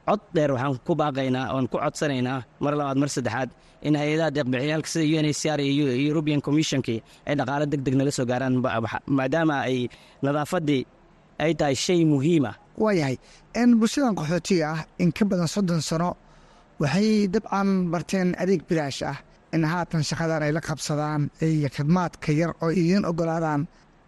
cod 0.07 0.21
dheer 0.35 0.51
waxaan 0.55 0.77
ku 0.87 0.93
baaqaynaa 1.01 1.45
oon 1.55 1.65
ku 1.71 1.77
codsanaynaa 1.83 2.39
mar 2.63 2.73
labaad 2.79 2.97
mar 3.01 3.09
saddexaad 3.15 3.49
in 3.87 3.95
hay'adaha 4.01 4.29
deeqbixiyaalka 4.35 4.89
sida 4.93 5.05
u 5.13 5.15
n 5.23 5.27
h 5.31 5.43
r 5.57 5.59
iyo 5.61 5.85
european 6.09 6.39
commissionkii 6.47 6.99
ay 7.27 7.33
dhaqaalo 7.39 7.65
deg 7.71 7.81
deg 7.85 7.95
nala 7.99 8.11
soo 8.17 8.25
gaaraan 8.31 8.55
maadaama 9.17 9.55
ay 9.69 9.77
nadaafaddii 10.25 10.83
ay 11.43 11.51
tahay 11.59 11.75
shay 11.85 11.99
muhiima 12.11 12.51
waayahay 12.83 13.15
n 13.67 13.69
bulshadan 13.79 14.13
qaxootiga 14.19 14.65
ah 14.75 14.79
in 15.03 15.09
ka 15.17 15.23
badan 15.29 15.47
soddon 15.55 15.81
sano 15.89 16.09
waxay 16.81 17.09
dabcan 17.33 17.69
barteen 17.91 18.29
adeeg 18.41 18.61
bilaash 18.69 19.01
ah 19.11 19.17
in 19.55 19.63
haatan 19.71 20.01
shaqadan 20.09 20.41
ay 20.45 20.51
la 20.57 20.61
qabsadaan 20.67 21.21
iyo 21.41 21.69
khidmaadka 21.75 22.29
yar 22.39 22.51
oo 22.63 22.69
idiin 22.79 23.03
ogolaadaan 23.11 23.61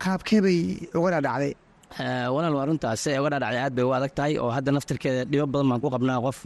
qaabkee 0.04 0.42
bay 0.46 0.60
uga 0.98 1.10
dhadhacday 1.16 1.54
walaal 2.00 2.54
waa 2.60 2.66
runtaas 2.70 3.00
si 3.04 3.10
ay 3.16 3.20
uga 3.20 3.30
dhaadhacday 3.40 3.62
aad 3.66 3.74
bay 3.78 3.86
u 3.88 3.92
adag 3.98 4.12
tahay 4.18 4.34
oo 4.44 4.50
hadda 4.56 4.72
naftirkeeda 4.76 5.22
dhibo 5.32 5.46
badan 5.54 5.68
baan 5.72 5.82
ku 5.84 5.90
qabnaa 5.96 6.20
qof 6.26 6.40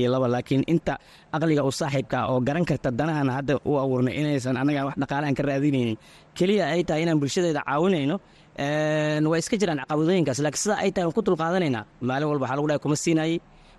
iyo 0.00 0.08
laba 0.14 0.26
laakiin 0.34 0.62
inta 0.72 0.94
aqliga 1.36 1.62
u 1.68 1.70
saaxiibka 1.80 2.18
oo 2.32 2.38
garan 2.46 2.64
karta 2.64 2.88
danahan 2.98 3.28
hadda 3.36 3.54
u 3.64 3.72
abuurnay 3.82 4.14
inaysan 4.20 4.56
annaga 4.56 4.82
wax 4.88 4.96
dhaqaale 5.02 5.26
aan 5.28 5.34
ka 5.38 5.42
raadinaynin. 5.48 5.96
Keliya 6.38 6.64
ay 6.74 6.82
tahay 6.88 7.02
inaan 7.04 7.18
bulshadeeda 7.20 7.60
caawinayno 7.68 8.16
way 9.30 9.38
iska 9.42 9.56
jiraan 9.60 9.78
caqabadooyinkaas 9.84 10.38
laakiin 10.44 10.62
sidaa 10.64 10.78
ay 10.84 10.90
tahay 10.94 11.04
waan 11.06 11.16
ku 11.16 11.22
dulqaadanaynaa 11.28 11.82
maalin 12.08 12.26
walba 12.32 12.44
waxaa 12.44 12.56
lagu 12.58 12.68
dhahay 12.70 12.80
kuma 12.84 12.96
siinayay 13.04 13.34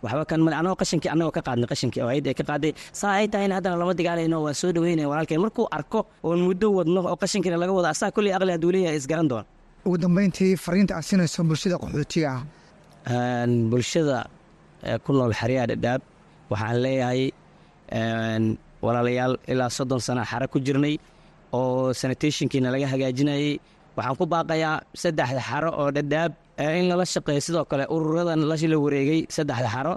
waxba 0.06 0.24
kan 0.30 0.40
male 0.46 0.56
anagoo 0.62 0.78
qashinkii 0.82 1.10
annagoo 1.14 1.34
ka 1.38 1.42
qaadnay 1.48 1.66
qashinkii 1.72 2.02
oo 2.06 2.10
ayadda 2.14 2.30
ay 2.32 2.38
ka 2.40 2.44
qaaday. 2.50 2.72
Saa 3.00 3.14
ay 3.20 3.28
tahayna 3.34 3.54
haddana 3.58 3.76
lama 3.82 3.94
dagaalayno 4.00 4.38
waan 4.46 4.54
soo 4.62 4.70
dhaweynaya 4.76 5.10
walaalkeen. 5.12 5.42
Markuu 5.46 5.66
arko 5.78 6.00
oon 6.28 6.40
muddo 6.48 6.68
wadno 6.78 7.00
oo 7.10 7.16
qashinkiina 7.24 7.58
laga 7.62 7.74
wada 7.78 7.90
asaa 7.94 8.12
kolley 8.16 8.34
aqli 8.38 8.52
hadduu 8.56 8.72
leeyahay 8.76 8.98
isgaran 9.02 9.28
doon 9.32 9.46
ugu 9.88 9.98
dambeyntii 10.04 10.54
fariinta 10.66 10.94
aad 10.98 11.06
siinayso 11.10 11.40
bulshada 11.50 11.76
qaxootiga 11.84 12.32
ah. 12.36 12.42
Bulshada 13.72 14.18
ku 15.04 15.10
nool 15.18 15.34
xeryaha 15.40 15.66
dhadhaab 15.72 16.02
waxaan 16.52 16.78
leeyahay 16.86 17.22
walaalayaal 18.86 19.34
ilaa 19.52 19.70
soddon 19.78 20.00
sana 20.08 20.24
xare 20.32 20.46
ku 20.54 20.58
jirnay 20.66 20.96
oo 21.58 21.94
sanitationkiina 22.02 22.70
laga 22.74 22.88
hagaajinayay. 22.94 23.60
Waxaan 23.98 24.16
ku 24.20 24.26
baaqayaa 24.34 24.76
saddexda 25.02 25.42
xaro 25.50 25.70
oo 25.82 25.90
dhadhaab 25.98 26.32
in 26.80 26.86
lala 26.92 27.06
shaqeeyo. 27.14 27.42
Sidoo 27.48 27.66
kale 27.72 27.84
ururadan 27.96 28.40
la 28.50 28.56
wareegay 28.86 29.22
saddexda 29.36 29.70
xaro 29.76 29.94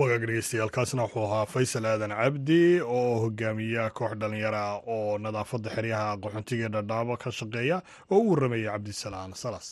wagaag 0.00 0.22
dhegeystayaaalkaasna 0.28 1.02
wuxuu 1.04 1.24
ahaa 1.26 1.46
faysal 1.54 1.84
aadan 1.92 2.10
cabdi 2.20 2.60
oo 2.96 3.12
hogaamiya 3.24 3.84
koox 3.98 4.12
dhallinyara 4.20 4.62
oo 4.94 5.18
nadaafadda 5.24 5.70
xeryaha 5.76 6.10
qaxoontiga 6.22 6.68
dhadhaabo 6.74 7.14
ka 7.22 7.30
shaqeeya 7.38 7.76
oo 8.12 8.18
u 8.24 8.30
warramaya 8.30 8.70
cabdisalaan 8.74 9.32
salas 9.42 9.66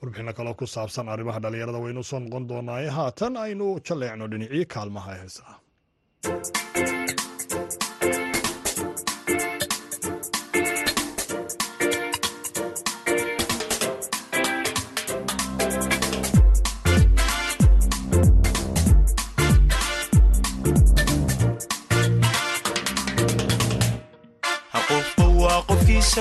warbixino 0.00 0.32
kaloo 0.38 0.54
ku 0.60 0.66
saabsan 0.74 1.08
arrimaha 1.14 1.38
dhallinyarada 1.44 1.78
waynu 1.84 2.02
soo 2.10 2.18
noqon 2.24 2.44
doonaaye. 2.50 2.88
Haatan 2.98 3.34
aynu 3.44 3.66
jaleecno 3.86 4.24
dhiniciyo 4.32 4.66
kaalmaha 4.74 5.12
heesaa 5.20 5.54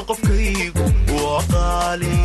qofkaygu 0.01 0.85
waa 1.15 1.41
qaali 1.53 2.15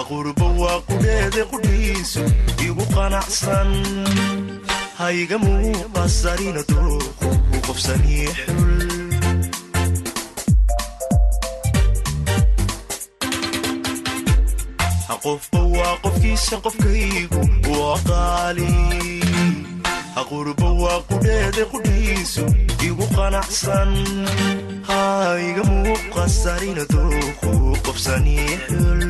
aqurba 0.00 0.46
waa 0.60 0.80
qudheede 0.88 1.42
qudhiisu 1.50 2.22
igu 2.66 2.84
qanacsan. 2.94 3.70
Hayga 4.98 5.36
muuqasarina 5.38 6.62
dooqu 6.70 7.26
u 7.56 7.58
qofsanii 7.66 8.26
xul 8.44 8.77
muuqasarina 26.68 26.84
dooqu 26.92 27.52
qofsanii 27.84 28.54
xul 28.66 29.00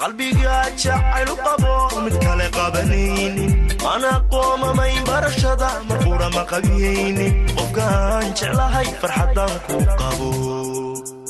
qalbiga 0.00 0.56
jacaylu 0.82 1.34
qabo 1.46 1.74
mid 2.04 2.14
kale 2.24 2.46
qabanaynin 2.56 3.52
mana 3.84 4.12
qoomamayn 4.32 5.00
barashada 5.10 5.70
marqura 5.88 6.28
ma 6.36 6.42
qabiyaynin 6.52 7.32
qofkaan 7.56 8.26
jeclahay 8.40 8.88
farxaddaan 9.00 9.54
ku 9.66 9.76
qabo 10.00 10.30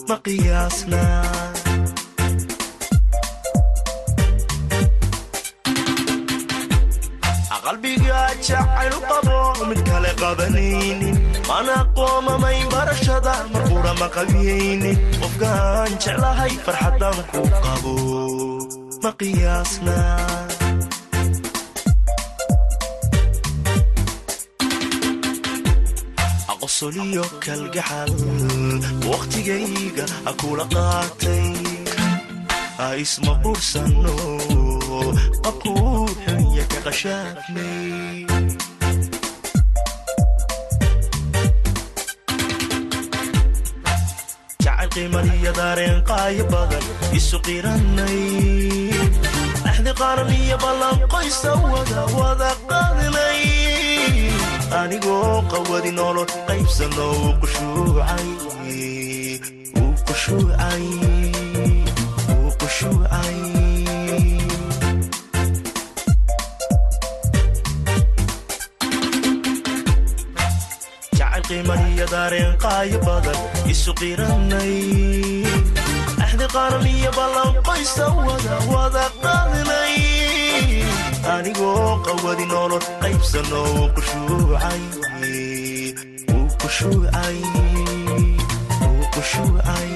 ma 0.08 0.16
qiyaasna 0.26 1.02
qalbiga 7.76 8.20
jacaylu 8.48 8.98
qabo 9.08 9.38
mid 9.68 9.80
kale 9.88 10.10
qabanaynin 10.20 11.16
mana 11.48 11.76
qoomamayn 11.96 12.64
barashada 12.72 13.34
marqura 13.52 13.92
ma 14.00 14.08
qabiyaynin 14.16 14.96
qofkaan 15.20 15.92
jeclahay 16.04 16.52
farxaddaan 16.64 17.18
ku 17.32 17.40
qabo 17.64 17.94
ma 19.02 19.10
qiyaasna 19.20 19.96
aqosoliyo 26.52 27.24
kalgaxal 27.44 28.12
wakhtigayga 29.10 30.04
ha 30.24 30.30
kula 30.40 30.64
qaatay 30.74 31.46
ha 32.78 32.86
isma 33.04 33.34
qursano 33.44 34.14
qabkuu 35.44 36.04
xunya 36.56 36.64
ka 36.72 36.78
qashaafnay 36.88 38.24
jacayl 44.64 44.88
qiimaniyo 44.94 45.52
daareen 45.58 45.98
qaayo 46.10 46.44
badan 46.52 46.84
isu 47.18 47.38
qiranay 47.46 48.20
axdi 49.70 49.92
qaran 50.00 50.30
iyo 50.40 50.56
ballan 50.64 50.96
qoysa 51.14 51.50
wada 51.72 52.02
wada 52.18 52.50
qaadnay 52.70 53.42
anigoo 54.80 55.36
qawadi 55.52 55.90
nolol 55.98 56.28
qaybsano 56.48 57.06
uu 57.24 57.32
qushuucay 57.40 58.26
daareen 72.26 72.56
qaayo 72.62 72.98
badan 73.06 73.38
isu 73.72 73.92
qiranay 74.00 74.74
axdi 76.24 76.46
qaran 76.54 76.86
iyo 76.94 77.10
ballan 77.18 77.50
qoysa 77.66 78.06
wada 78.26 78.56
wada 78.72 79.04
qaadnay 79.24 79.94
anigoo 81.34 81.92
qawadi 82.06 82.44
nolol 82.52 82.84
qaybsano 83.02 83.60
uu 83.74 83.86
qushuucay 89.14 89.88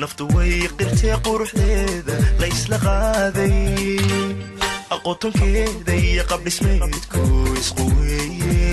naftu 0.00 0.24
way 0.34 0.54
qirtee 0.78 1.16
quruxdeeda 1.24 2.14
la 2.40 2.46
ysla 2.54 2.76
qaaday. 2.86 3.56
Aqotonkeeda 4.94 5.92
iyo 6.08 6.22
qabdhismeedku 6.30 7.22
isqu 7.60 7.84
weeye 7.96 8.72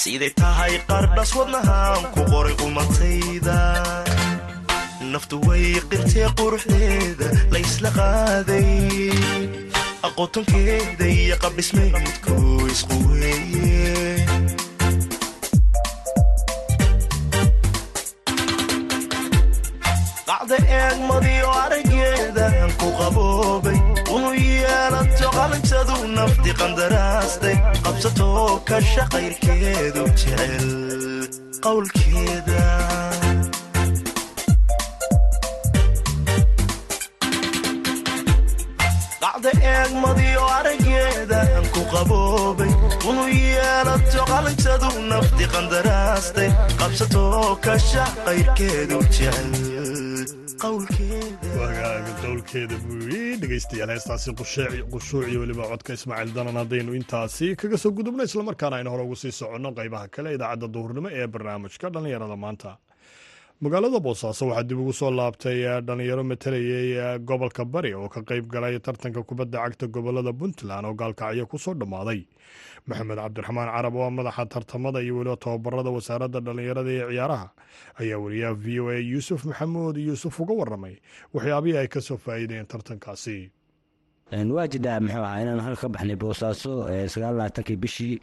siday 0.00 0.32
tahay 0.40 0.74
qardhas 0.88 1.30
wadnahaan 1.38 2.02
ku 2.14 2.20
qoray 2.32 2.54
qumatayda 2.60 3.58
naftu 5.14 5.36
way 5.48 5.66
qirtee 5.90 6.28
quruxdeeda 6.38 7.26
la 7.52 7.58
ysla 7.66 7.90
qaaday 7.98 8.70
aqotonkeeda 10.08 11.04
iyo 11.18 11.36
qabdhismeedku 11.44 12.34
isqu 12.74 12.96
weeye 13.10 13.82
qacda 20.28 20.56
eegmadiyo 20.78 21.48
araggeedan 21.64 22.70
ku 22.80 22.88
qaboobay 23.00 23.78
unu 24.14 24.30
yeelato 24.46 25.28
qalintadu 25.38 25.96
nafti 26.16 26.50
qandaraastay 26.60 27.56
qabsatoo 27.84 28.48
ka 28.68 28.76
shaqayrkeedu 28.92 30.02
jecel 30.20 30.68
qowlkeeda 31.64 32.62
dhacda 39.84 39.96
eegmadiyo 39.96 40.42
araggeeda 40.58 41.38
aan 41.56 41.66
ku 41.74 41.82
qaboobay. 41.92 42.70
Unu 43.08 43.24
yeelato 43.28 44.22
qalintadu 44.32 44.88
nafti 45.10 45.44
qandaraastay. 45.54 46.48
Qabsatoo 46.80 47.56
kasha 47.64 48.04
qayrkeedu 48.26 48.98
jecel 49.14 49.50
qowlkeeda. 50.62 51.48
Wagaaga 51.60 52.12
qowlkeeda 52.22 52.76
buu 52.84 52.98
yidhi 53.10 53.36
dhegaystayaal 53.42 53.90
heestaasi 53.94 54.30
qushuuciyo 54.92 55.38
weliba 55.42 55.68
codka 55.70 55.92
ismaaciil 55.98 56.34
danan 56.36 56.56
haddaynu 56.62 56.94
intaasi 57.00 57.56
kaga 57.56 57.76
soo 57.78 57.92
gudubno 57.92 58.22
islamarkaana 58.24 58.76
aynu 58.80 58.90
hore 58.90 59.02
ugu 59.04 59.16
sii 59.16 59.32
soconno. 59.32 59.70
Qaybaha 59.78 60.08
kale 60.14 60.34
idaacadda 60.36 60.68
duhurnimo 60.74 61.08
ee 61.12 61.26
barnaamijka 61.26 61.90
dhallinyarada 61.94 62.36
maanta 62.36 62.78
magaalada 63.62 64.00
boosaaso 64.00 64.46
waxaa 64.48 64.62
dib 64.68 64.78
ugu 64.80 64.92
soo 64.92 65.10
laabtay 65.10 65.58
dhallinyaro 65.86 66.24
matalayay 66.24 67.18
gobolka 67.18 67.64
bari 67.64 67.94
oo 67.94 68.08
ka 68.08 68.20
qayb 68.22 68.48
galay 68.50 68.78
tartanka 68.80 69.22
kubadda 69.22 69.58
cagta 69.64 69.86
gobollada 69.86 70.32
puntland 70.32 70.84
oo 70.86 70.94
gaalkacyo 70.94 71.46
ku 71.46 71.58
soo 71.58 71.74
dhammaaday. 71.74 72.26
Maxamed 72.86 73.16
cabdiraxmaan 73.18 73.70
carab 73.70 73.94
oo 73.94 74.10
madaxa 74.10 74.44
tartamada 74.46 75.00
iyo 75.02 75.16
weliba 75.18 75.36
tababarada 75.36 75.90
wasaaradda 75.90 76.40
dhallinyarada 76.40 76.90
ee 76.90 77.06
ciyaaraha 77.14 77.48
ayaa 78.02 78.18
wariyaha 78.18 78.54
v 78.54 78.80
o 78.80 78.88
a 78.90 78.96
yuusuf 78.98 79.44
maxamuud 79.44 79.96
yuusuf 79.96 80.34
uga 80.40 80.54
waramay 80.60 80.96
waxyaabihii 81.34 81.78
ay 81.78 81.88
ka 81.88 82.00
soo 82.00 82.16
faa'iideen 82.18 82.66
tartankaasi. 82.66 83.50
Waa 84.34 84.66
jidhaa 84.66 85.00
muxuu 85.00 85.22
ahaa 85.24 85.40
inaan 85.42 85.60
halka 85.62 85.86
ka 85.86 85.88
baxnay 85.94 86.16
boosaaso 86.16 86.90
sagaal 87.08 87.34
labaatankii 87.38 87.76
bishii 87.76 88.14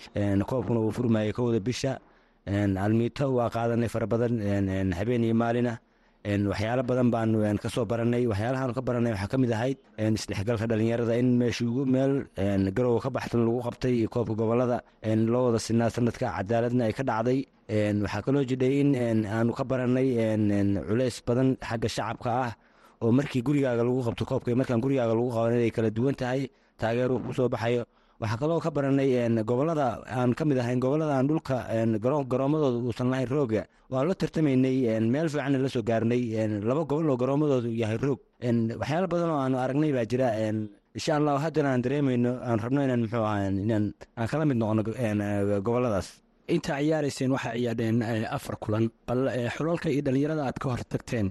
koobkuna 0.45 0.79
uu 0.85 0.91
furmayay 0.91 1.31
kowda 1.33 1.59
bisha 1.59 1.97
almiito 2.47 3.25
waa 3.33 3.49
qaadanay 3.49 3.89
fara 3.89 4.07
badan. 4.07 4.39
Habeen 4.93 5.23
iyo 5.23 5.35
maalina. 5.35 5.79
Waxyaalo 6.25 6.83
badan 6.83 7.09
baanu 7.11 7.37
ka 7.61 7.69
soo 7.69 7.85
baranay. 7.85 8.27
Waxyaalahaanu 8.27 8.73
ka 8.73 8.81
baranay 8.81 9.11
waxaa 9.13 9.27
ka 9.31 9.37
mid 9.37 9.51
ahayd 9.51 9.77
isdhexgalka 9.97 10.67
dhalinyarada 10.67 11.17
in 11.19 11.37
meesha 11.39 11.65
ugu 11.65 11.85
meel 11.85 12.25
garowa 12.73 13.01
ka 13.01 13.09
baxsan 13.09 13.45
lagu 13.45 13.61
qabtay 13.65 14.07
koobka 14.07 14.35
gobollada 14.35 14.81
loo 15.03 15.45
wada 15.47 15.59
sinaa 15.59 15.89
sanadka 15.89 16.27
cadaaladna 16.37 16.85
ay 16.85 16.93
ka 16.93 17.03
dhacday. 17.03 17.39
Waxaa 18.03 18.21
kaloo 18.25 18.43
jidhay 18.45 18.81
in 18.81 19.25
aanu 19.25 19.53
ka 19.53 19.63
baranay 19.63 20.07
culeys 20.87 21.21
badan 21.27 21.57
xagga 21.69 21.89
shacabka 21.89 22.29
ah 22.45 22.51
oo 23.01 23.11
markii 23.11 23.41
gurigaaga 23.41 23.81
lagu 23.83 24.01
qabto 24.05 24.25
koobka 24.29 24.53
markaan 24.55 24.81
gurigaaga 24.83 25.13
lagu 25.17 25.29
qaban 25.33 25.53
inay 25.57 25.71
kala 25.75 25.89
duwan 25.89 26.13
tahay 26.15 26.41
taageeru 26.77 27.17
ku 27.25 27.33
soo 27.33 27.49
baxayo 27.49 27.83
waxaa 28.21 28.37
kaloo 28.41 28.59
ka 28.65 28.69
baranay 28.75 29.09
gobollada 29.49 29.87
aan 30.17 30.31
ka 30.37 30.43
mid 30.45 30.57
ahayn 30.63 30.79
gobollada 30.85 31.13
aan 31.17 31.27
dhulka 31.29 31.57
garoomadooda 32.31 32.77
uusan 32.87 33.09
lahayn 33.13 33.29
rooga. 33.35 33.63
Waa 33.91 34.03
la 34.07 34.13
tartamaynay 34.21 34.99
meel 35.13 35.27
fiicanna 35.33 35.57
la 35.63 35.69
soo 35.75 35.83
gaarnay 35.89 36.21
laba 36.69 36.81
gobol 36.89 37.09
oo 37.11 37.17
garoomadoodu 37.21 37.69
yahay 37.81 37.97
roog. 38.05 38.19
Waxyaalo 38.81 39.07
badan 39.13 39.29
oo 39.33 39.39
aanu 39.43 39.57
aragnay 39.63 39.91
baa 39.97 40.05
jira 40.11 40.27
insha 40.97 41.11
allahu 41.19 41.39
haddana 41.43 41.69
aan 41.73 41.81
dareemayno 41.85 42.31
aan 42.47 42.59
rabno 42.63 42.79
inaan 42.85 43.01
muxuu 43.03 43.23
ahaa 43.29 43.49
inaan 43.65 43.85
aan 44.19 44.27
kala 44.31 44.43
mid 44.49 44.57
noqono 44.61 44.81
goboladaas. 45.65 46.07
Intaa 46.55 46.79
ciyaarayseen 46.83 47.31
waxaa 47.35 47.53
ciyaadheen 47.57 47.97
afar 48.37 48.55
kulan. 48.63 48.85
Bal 49.07 49.21
xulalka 49.55 49.87
iyo 49.93 50.01
dhallinyarada 50.05 50.43
aad 50.47 50.57
ka 50.61 50.67
hor 50.71 50.81
tagteen 50.93 51.27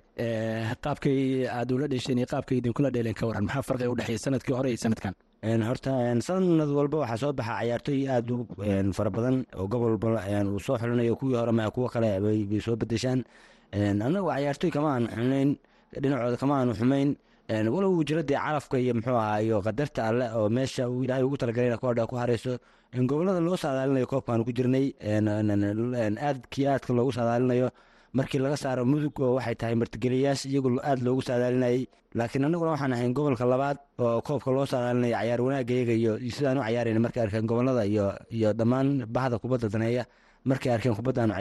qaabkay 0.84 1.46
aad 1.58 1.70
ula 1.76 1.86
dhesheen 1.92 2.18
iyo 2.20 2.28
qaabkay 2.32 2.56
idinkula 2.60 2.90
dheeleen 2.94 3.14
ka 3.20 3.24
waran 3.28 3.44
maxaa 3.48 3.62
farqiga 3.68 3.90
u 3.92 3.96
dhexeeya 4.00 4.18
sannadkii 4.24 4.54
hore 4.58 4.68
iyo 4.72 4.80
sanadkan 4.84 5.14
horta 5.42 6.20
sanad 6.20 6.68
walba 6.68 6.98
waxaa 7.02 7.16
soo 7.22 7.32
baxa 7.32 7.54
cayaartoy 7.58 8.08
aad 8.08 8.30
u 8.30 8.46
fara 8.92 9.10
badan 9.10 9.46
oo 9.56 9.66
gobol 9.68 9.96
walba 9.96 10.20
uu 10.44 10.58
soo 10.60 10.76
xulinayo 10.78 11.16
kuwii 11.16 11.36
hore 11.36 11.52
ma 11.52 11.70
kuwo 11.70 11.88
kale 11.88 12.20
bay 12.20 12.60
soo 12.60 12.76
bedeshaan 12.76 13.24
annagu 13.72 14.28
cayaartoy 14.28 14.70
kama 14.70 14.88
aanu 14.94 15.06
xunayn 15.08 15.56
dhinacooda 16.02 16.36
kama 16.36 16.54
aanu 16.60 16.72
xumayn 16.74 17.16
walow 17.74 17.90
uu 17.96 18.04
carafka 18.04 18.76
iyo 18.78 18.94
muxuu 18.94 19.16
ahaa 19.16 19.40
iyo 19.42 19.62
qadarta 19.62 20.00
alle 20.08 20.26
oo 20.36 20.48
meesha 20.48 20.84
ilaahay 21.04 21.24
ugu 21.24 21.36
talagalay 21.36 21.76
kooxda 21.76 22.06
ku 22.06 22.16
harayso. 22.16 22.58
Gobolada 23.08 23.40
loo 23.40 23.56
saadaalinayo 23.56 24.06
koobkaanu 24.06 24.44
ku 24.44 24.52
jirnay 24.52 24.86
aadkii 26.26 26.66
aadka 26.66 26.92
loogu 26.92 27.12
saadaalinayo 27.12 27.70
markii 28.12 28.38
laga 28.44 28.56
saaro 28.56 28.82
mudug 28.84 29.14
oo 29.20 29.34
waxay 29.38 29.54
tahay 29.60 29.74
martigeliyayaas 29.80 30.40
iyagu 30.50 30.68
aad 30.82 30.98
loogu 31.06 31.22
saadaalinayay. 31.28 31.86
Laakiin 32.18 32.44
annaguna 32.44 32.70
waxaan 32.74 32.92
ahayn 32.92 33.12
gobolka 33.14 33.44
labaad 33.52 33.78
oo 33.98 34.20
koobka 34.26 34.50
loo 34.50 34.66
saadaalinaya 34.66 35.16
cayaar 35.20 35.40
wanaagayaga 35.46 35.94
iyo 36.00 36.12
sidaan 36.36 36.58
u 36.58 36.62
cayaarayna 36.66 37.00
markay 37.04 37.22
arkeen 37.22 37.46
gobollada 37.50 37.84
iyo 37.86 38.06
iyo 38.36 38.52
dhammaan 38.58 39.06
bahda 39.06 39.38
kubadda 39.38 39.68
daneeya 39.68 40.04
markay 40.44 40.72
arkeen 40.74 40.94
kubadda 40.98 41.22
aanu 41.22 41.34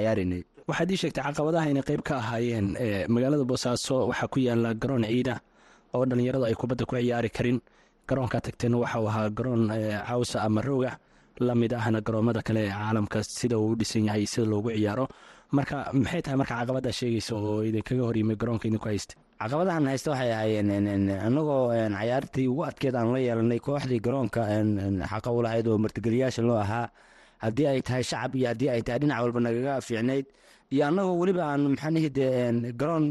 waxaad 0.69 0.91
ii 0.91 0.97
sheegtay 1.01 1.23
caqabadaha 1.25 1.69
inay 1.73 1.83
qayb 1.89 2.01
ka 2.07 2.13
ahaayeen 2.21 2.67
magaalada 3.13 3.43
boosaaso 3.49 3.95
waxaa 4.09 4.27
ku 4.33 4.37
yaalla 4.39 4.73
garoon 4.81 5.03
ciida 5.09 5.35
oo 5.95 6.05
dhallinyaradu 6.05 6.45
ay 6.45 6.53
kubadda 6.61 6.85
ku 6.85 6.95
ciyaari 6.95 7.29
karin. 7.29 7.57
Garoonkaa 8.09 8.41
tagteen 8.45 8.73
waxau 8.77 9.05
ahaa 9.09 9.29
garoon 9.37 9.63
cawsa 10.07 10.41
ama 10.45 10.61
rooga 10.61 10.91
la 11.39 11.53
mid 11.55 11.73
ahna 11.73 12.01
garoomada 12.01 12.41
kale 12.47 12.61
ee 12.67 12.69
caalamka 12.73 13.23
sida 13.23 13.57
uu 13.57 13.71
u 13.73 13.75
dhisan 13.79 14.05
yahay 14.05 14.25
sida 14.25 14.45
loogu 14.51 14.69
ciyaaro 14.77 15.05
marka 15.57 15.77
maxay 16.01 16.21
tahay 16.25 16.37
marka 16.41 16.53
caqabaddaa 16.59 16.95
sheegaysa 16.99 17.33
oo 17.35 17.61
idinkaga 17.69 18.03
horyimay 18.09 18.35
garoonka 18.41 18.65
idinku 18.69 18.87
haysta 18.91 19.13
caqabadahan 19.41 19.85
haysta 19.91 20.09
waxay 20.13 20.31
ahaayeen 20.35 20.69
annagoo 21.27 21.61
cayaartii 21.97 22.47
ugu 22.51 22.63
adkeed 22.69 22.95
aan 22.99 23.09
la 23.13 23.19
yeelanay 23.25 23.59
kooxdii 23.67 24.01
garoonka 24.05 24.41
xaqa 25.11 25.29
u 25.37 25.41
lahayd 25.45 25.65
oo 25.71 25.77
martigeliyaasha 25.83 26.41
loo 26.49 26.59
ahaa. 26.65 26.87
Haddii 27.43 27.67
ay 27.71 27.81
tahay 27.87 28.03
shacab 28.03 28.35
iyo 28.35 28.47
haddii 28.51 28.69
ay 28.69 28.81
tahay 28.85 28.99
dhinac 29.01 29.19
walba 29.23 29.39
nagaga 29.39 29.73
fiicnayd. 29.87 30.25
Iyo 30.73 30.83
annagoo 30.89 31.15
weliba 31.21 31.43
aan 31.51 31.61
maxaanihi 31.73 32.09
dee 32.17 32.73
garoon 32.79 33.05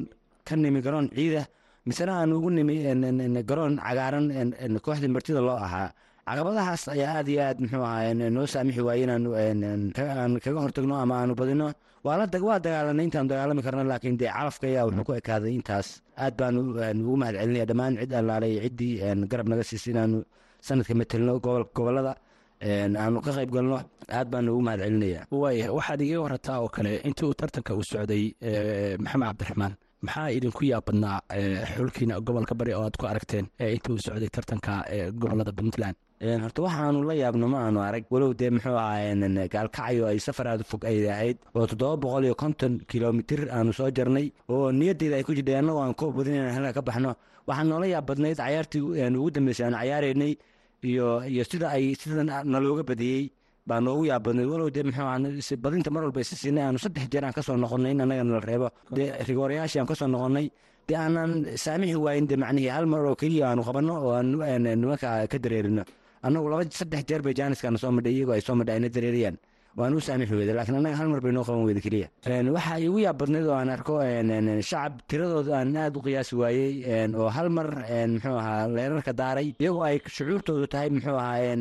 ka 0.47 0.55
nimi 0.57 0.81
garoon 0.87 1.07
ciida 1.17 1.43
misena 1.89 2.13
aan 2.21 2.33
ugu 2.37 2.51
nimi 2.51 2.75
garoon 3.51 3.75
cagaaran 3.81 4.27
kooxdii 4.85 5.09
martida 5.15 5.41
loo 5.41 5.57
ahaa. 5.67 5.89
Caqabadahaas 6.29 6.83
ayaa 6.95 7.13
aad 7.19 7.29
iyo 7.33 7.41
aad 7.49 7.59
muxuu 7.63 7.83
ahaa 7.89 8.13
noo 8.37 8.47
saamixi 8.53 8.83
waaye 8.89 9.03
inaan 9.09 9.83
kaga 10.45 10.61
hortagno 10.65 10.95
ama 11.03 11.15
aanu 11.25 11.35
badino 11.41 11.73
waa 12.05 12.27
dagaalanay 12.27 13.05
intaanu 13.09 13.29
dagaalami 13.33 13.63
karno 13.67 13.83
laakiin 13.91 14.17
dee 14.21 14.31
calafka 14.37 14.67
ayaa 14.71 14.85
wuxuu 14.89 15.05
ku 15.09 15.13
ekaaday 15.21 15.53
intaas. 15.59 15.89
Aad 16.23 16.35
baanu 16.39 16.59
ugu 17.05 17.17
mahad 17.21 17.35
celinaya 17.41 17.67
dhammaan 17.71 17.95
cid 18.01 18.13
allaalay 18.21 18.53
ciddii 18.65 18.95
garab 19.31 19.49
naga 19.51 19.65
siisay 19.69 19.93
inaanu 19.93 20.19
sanadka 20.67 20.95
matelno 21.01 21.33
gobollada 21.43 22.13
aanu 23.03 23.19
ka 23.27 23.31
qayb 23.37 23.51
galno 23.57 23.77
aad 24.19 24.29
baanu 24.33 24.49
ugu 24.55 24.63
mahad 24.67 24.81
celinaya 24.87 25.21
waaya 25.43 25.67
waxaad 25.77 26.01
iga 26.07 26.19
warataa 26.25 26.57
oo 26.63 26.69
kale 26.75 26.93
intii 27.09 27.27
uu 27.29 27.35
tartanka 27.41 27.71
uu 27.79 27.85
socday 27.91 28.25
maxamed 29.03 29.27
cabdiraxmaan 29.29 29.75
maxaa 30.07 30.29
idinku 30.37 30.63
yaabadnaa 30.73 31.17
xulkiina 31.77 32.15
gobolka 32.27 32.55
bari 32.61 32.73
oo 32.79 32.85
aad 32.87 32.97
ku 33.01 33.05
aragteen 33.11 33.47
intii 33.75 33.93
uu 33.95 34.01
socday 34.07 34.31
tartanka 34.37 34.73
gobollada 35.21 35.53
puntland 35.59 35.97
horta 36.21 36.61
waxaanu 36.67 37.01
la 37.09 37.15
yaabno 37.15 37.47
ma 37.53 37.59
aanu 37.67 37.79
arag 37.89 38.05
walow 38.11 38.33
dee 38.35 38.51
muxuu 38.51 38.75
ahaa 38.75 39.49
gaalkacyo 39.55 40.05
ay 40.11 40.19
safar 40.19 40.47
aad 40.49 40.63
fog 40.71 40.83
ay 40.85 41.07
ahayd. 41.09 41.37
Oo 41.55 41.67
toddoba 41.67 41.97
boqol 42.03 42.25
iyo 42.27 42.35
konton 42.35 42.73
kilomitir 42.91 43.47
aanu 43.57 43.73
soo 43.73 43.91
jarnay 43.97 44.27
oo 44.51 44.73
niyadeyda 44.73 45.17
ay 45.17 45.23
ku 45.25 45.33
jirtay 45.35 45.57
annagoo 45.61 45.83
aan 45.83 45.95
koob 45.95 46.17
wadin 46.19 46.35
inaan 46.35 46.55
halka 46.59 46.73
ka 46.79 46.83
baxno. 46.89 47.11
Waxaa 47.47 47.65
noola 47.71 47.87
yaab 47.87 48.07
badnayd 48.11 48.37
cayaartii 48.43 48.83
ugu 49.19 49.31
dambeysay 49.31 49.65
aanu 49.67 49.77
cayaaraynay 49.79 50.33
iyo 50.83 51.07
iyo 51.33 51.43
sida 51.51 51.67
ay 51.71 51.95
sida 51.95 52.23
nalooga 52.53 52.83
badiyey 52.83 53.31
baa 53.69 53.79
noogu 53.81 54.05
yaab 54.11 54.23
badnayd. 54.27 54.49
Walow 54.51 54.69
dee 54.75 54.83
muxuu 54.83 55.57
badinta 55.63 55.91
mar 55.95 56.03
walba 56.03 56.21
isi 56.21 56.35
siinay 56.35 56.65
aanu 56.67 56.79
saddex 56.83 57.07
jeer 57.13 57.25
aan 57.25 57.33
ka 57.37 57.43
soo 57.47 57.55
noqonnay 57.57 57.93
in 57.95 58.01
annaga 58.03 58.25
nala 58.27 58.41
reebo. 58.43 58.69
Dee 58.91 59.15
rigoorayaashii 59.29 59.79
aan 59.81 59.87
ka 59.87 59.95
soo 59.95 60.09
noqonnay. 60.11 60.47
Dee 60.89 60.97
aanaan 60.97 61.33
saamixi 61.63 61.95
waayin 62.05 62.27
dee 62.27 62.37
macnihii 62.43 62.73
hal 62.75 62.87
mar 62.91 63.01
oo 63.07 63.15
keliya 63.15 63.45
aanu 63.53 63.63
qabanno 63.69 63.93
oo 64.07 64.13
aan 64.19 64.35
nimanka 64.81 65.09
ka 65.31 65.39
dareerino 65.39 65.85
annagu 66.27 66.49
laba 66.53 66.63
saddex 66.81 67.03
jeer 67.09 67.23
bay 67.27 67.35
jaaniskaana 67.41 67.79
soo 67.83 67.93
madhay 67.99 68.13
iyagoo 68.17 68.35
ay 68.39 68.43
soo 68.49 68.57
madhay 68.61 68.75
ayna 68.79 68.89
dareeriyaan 68.97 69.37
waan 69.79 69.95
u 69.95 70.01
saamixi 70.07 70.35
weyda 70.39 70.53
laakiin 70.59 70.77
annaga 70.81 70.97
hal 71.01 71.09
mar 71.13 71.21
bay 71.25 71.33
qaban 71.39 71.65
weyda 71.69 71.81
keliya 71.87 72.09
waxaa 72.57 72.79
igu 72.87 72.99
yaab 73.07 73.17
badnayd 73.21 73.47
oo 73.47 73.55
aan 73.61 73.71
arko 73.77 73.95
shacab 74.71 74.93
tiradooda 75.11 75.53
aan 75.61 75.77
aad 75.83 75.95
u 75.97 76.01
qiyaasi 76.07 76.35
waayey 76.41 76.73
oo 77.15 77.29
hal 77.37 77.49
mar 77.59 77.69
muxuu 78.15 78.37
ahaa 78.43 78.67
leerarka 78.77 79.13
daaray 79.21 79.49
iyagoo 79.63 79.85
ay 79.89 79.97
shucuurtoodu 80.17 80.67
tahay 80.75 80.91
muxuu 80.97 81.15
ahaa 81.15 81.55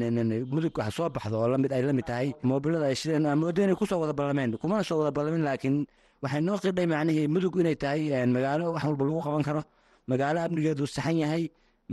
mudug 0.53 0.73
soo 0.97 1.09
baxdo 1.15 1.35
oo 1.41 1.47
la 1.53 1.57
mid 1.63 1.71
ay 1.77 1.81
la 1.87 1.93
tahay. 2.11 2.33
Moobilada 2.49 2.85
ay 2.89 2.95
sideen 3.01 3.27
moodo 3.41 3.59
inay 3.61 3.75
ku 3.75 3.85
soo 3.85 3.99
wada 4.01 4.13
ballameen 4.19 4.57
kumana 4.57 4.83
soo 4.89 4.97
wada 5.01 5.11
ballamin 5.17 5.43
laakiin 5.45 5.85
waxay 6.23 6.41
noo 6.41 6.57
qidhay 6.63 6.87
macnihii 6.93 7.27
mudug 7.33 7.53
inay 7.61 7.75
tahay 7.83 8.01
magaalo 8.35 8.73
wax 8.73 8.83
walba 8.89 9.03
lagu 9.05 9.21
qaban 9.27 9.43
karo. 9.47 9.61
Magaalo 10.09 10.39
amnigeedu 10.45 10.83
saxan 10.95 11.17
yahay 11.23 11.43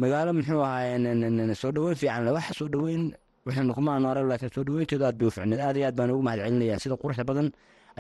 magaalo 0.03 0.31
muxuu 0.39 0.63
ahaa 0.69 1.55
soo 1.63 1.71
dhoweyn 1.77 1.97
fiican 2.01 2.27
wax 2.37 2.47
soo 2.59 2.69
dhoweyn 2.75 3.03
waxaynu 3.47 3.73
kumaanu 3.79 4.07
arag 4.13 4.27
laakiin 4.31 4.51
soo 4.55 4.65
dhoweynteedu 4.69 5.05
aad 5.09 5.17
bay 5.19 5.29
u 5.29 5.31
ficneed 5.37 5.61
aad 5.67 5.77
iyo 5.79 5.87
aad 5.89 5.97
baan 5.99 6.11
ugu 6.15 6.23
mahad 6.27 6.41
celinaya 6.45 6.79
sida 6.83 6.97
quruxda 7.03 7.25
badan 7.31 7.49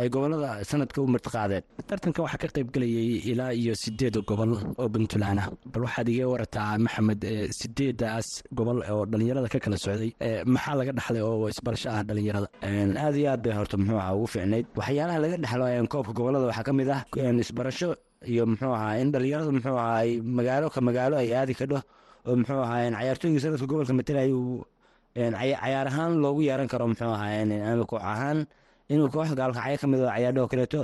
ay 0.01 0.07
gobollada 0.15 0.51
sanadka 0.71 0.99
u 1.05 1.07
martiqaadeen 1.15 1.63
tartankan 1.89 2.23
waxaa 2.27 2.41
ka 2.43 2.49
qayb 2.57 2.69
gelayay 2.75 3.09
ilaa 3.31 3.53
iyo 3.61 3.75
sideed 3.83 4.17
gobol 4.31 4.53
oo 4.83 4.89
puntland 4.95 5.39
ah 5.43 5.49
bal 5.73 5.83
waxaad 5.87 6.09
iga 6.15 6.27
warataa 6.33 6.71
maxamed 6.87 7.23
sideedaas 7.59 8.29
gobol 8.59 8.79
oo 8.93 9.03
dhalinyarada 9.13 9.49
ka 9.55 9.59
kala 9.65 9.77
socday 9.85 10.11
maxaa 10.55 10.75
laga 10.81 10.93
dhaxlay 10.99 11.23
oo 11.29 11.47
isbarasho 11.53 11.89
ah 11.97 12.03
dhalinyarada 12.09 12.49
Een, 12.69 12.91
aad 13.05 13.15
iyo 13.21 13.29
aad 13.33 13.41
bay 13.45 13.55
horta 13.59 13.77
muxuu 13.81 13.99
ahaa 14.03 14.15
ugu 14.19 14.27
fiicnayd. 14.35 14.67
Waxyaalaha 14.81 15.19
laga 15.25 15.37
dhexlo 15.45 15.65
koobka 15.93 16.13
gobollada 16.19 16.47
waxaa 16.51 16.67
ka 16.69 16.73
mid 16.79 16.89
ah 16.97 17.03
isbarasho 17.45 17.89
iyo 18.33 18.43
muxuu 18.51 18.73
ahaa 18.79 18.95
in 19.03 19.09
dhalinyaradu 19.15 19.51
muxuu 19.57 19.77
ahaa 19.83 19.99
ay 20.05 20.11
magaalo 20.39 20.67
ka 20.75 20.81
magaalo 20.89 21.15
ay 21.23 21.31
aadi 21.41 21.55
kadho 21.61 21.79
oo 22.29 22.35
muxuu 22.41 22.61
ahaa 22.67 22.81
een, 22.87 22.95
cayaartooyga 22.99 23.41
sanadka 23.45 23.67
gobolka 23.71 23.93
caya- 25.39 25.59
cayaar 25.63 25.87
ahaan 25.93 26.13
loogu 26.25 26.41
yeeran 26.49 26.69
karo 26.73 26.85
muxuu 26.93 27.13
ahaa 27.17 27.31
koox 27.91 28.03
ahaan 28.13 28.39
inuu 28.93 29.09
koox 29.15 29.31
gaalkacyo 29.41 29.77
ka 29.83 29.87
mid 29.93 30.01
oo 30.05 30.11
cayaardhoo 30.15 30.47
kaleeto 30.53 30.81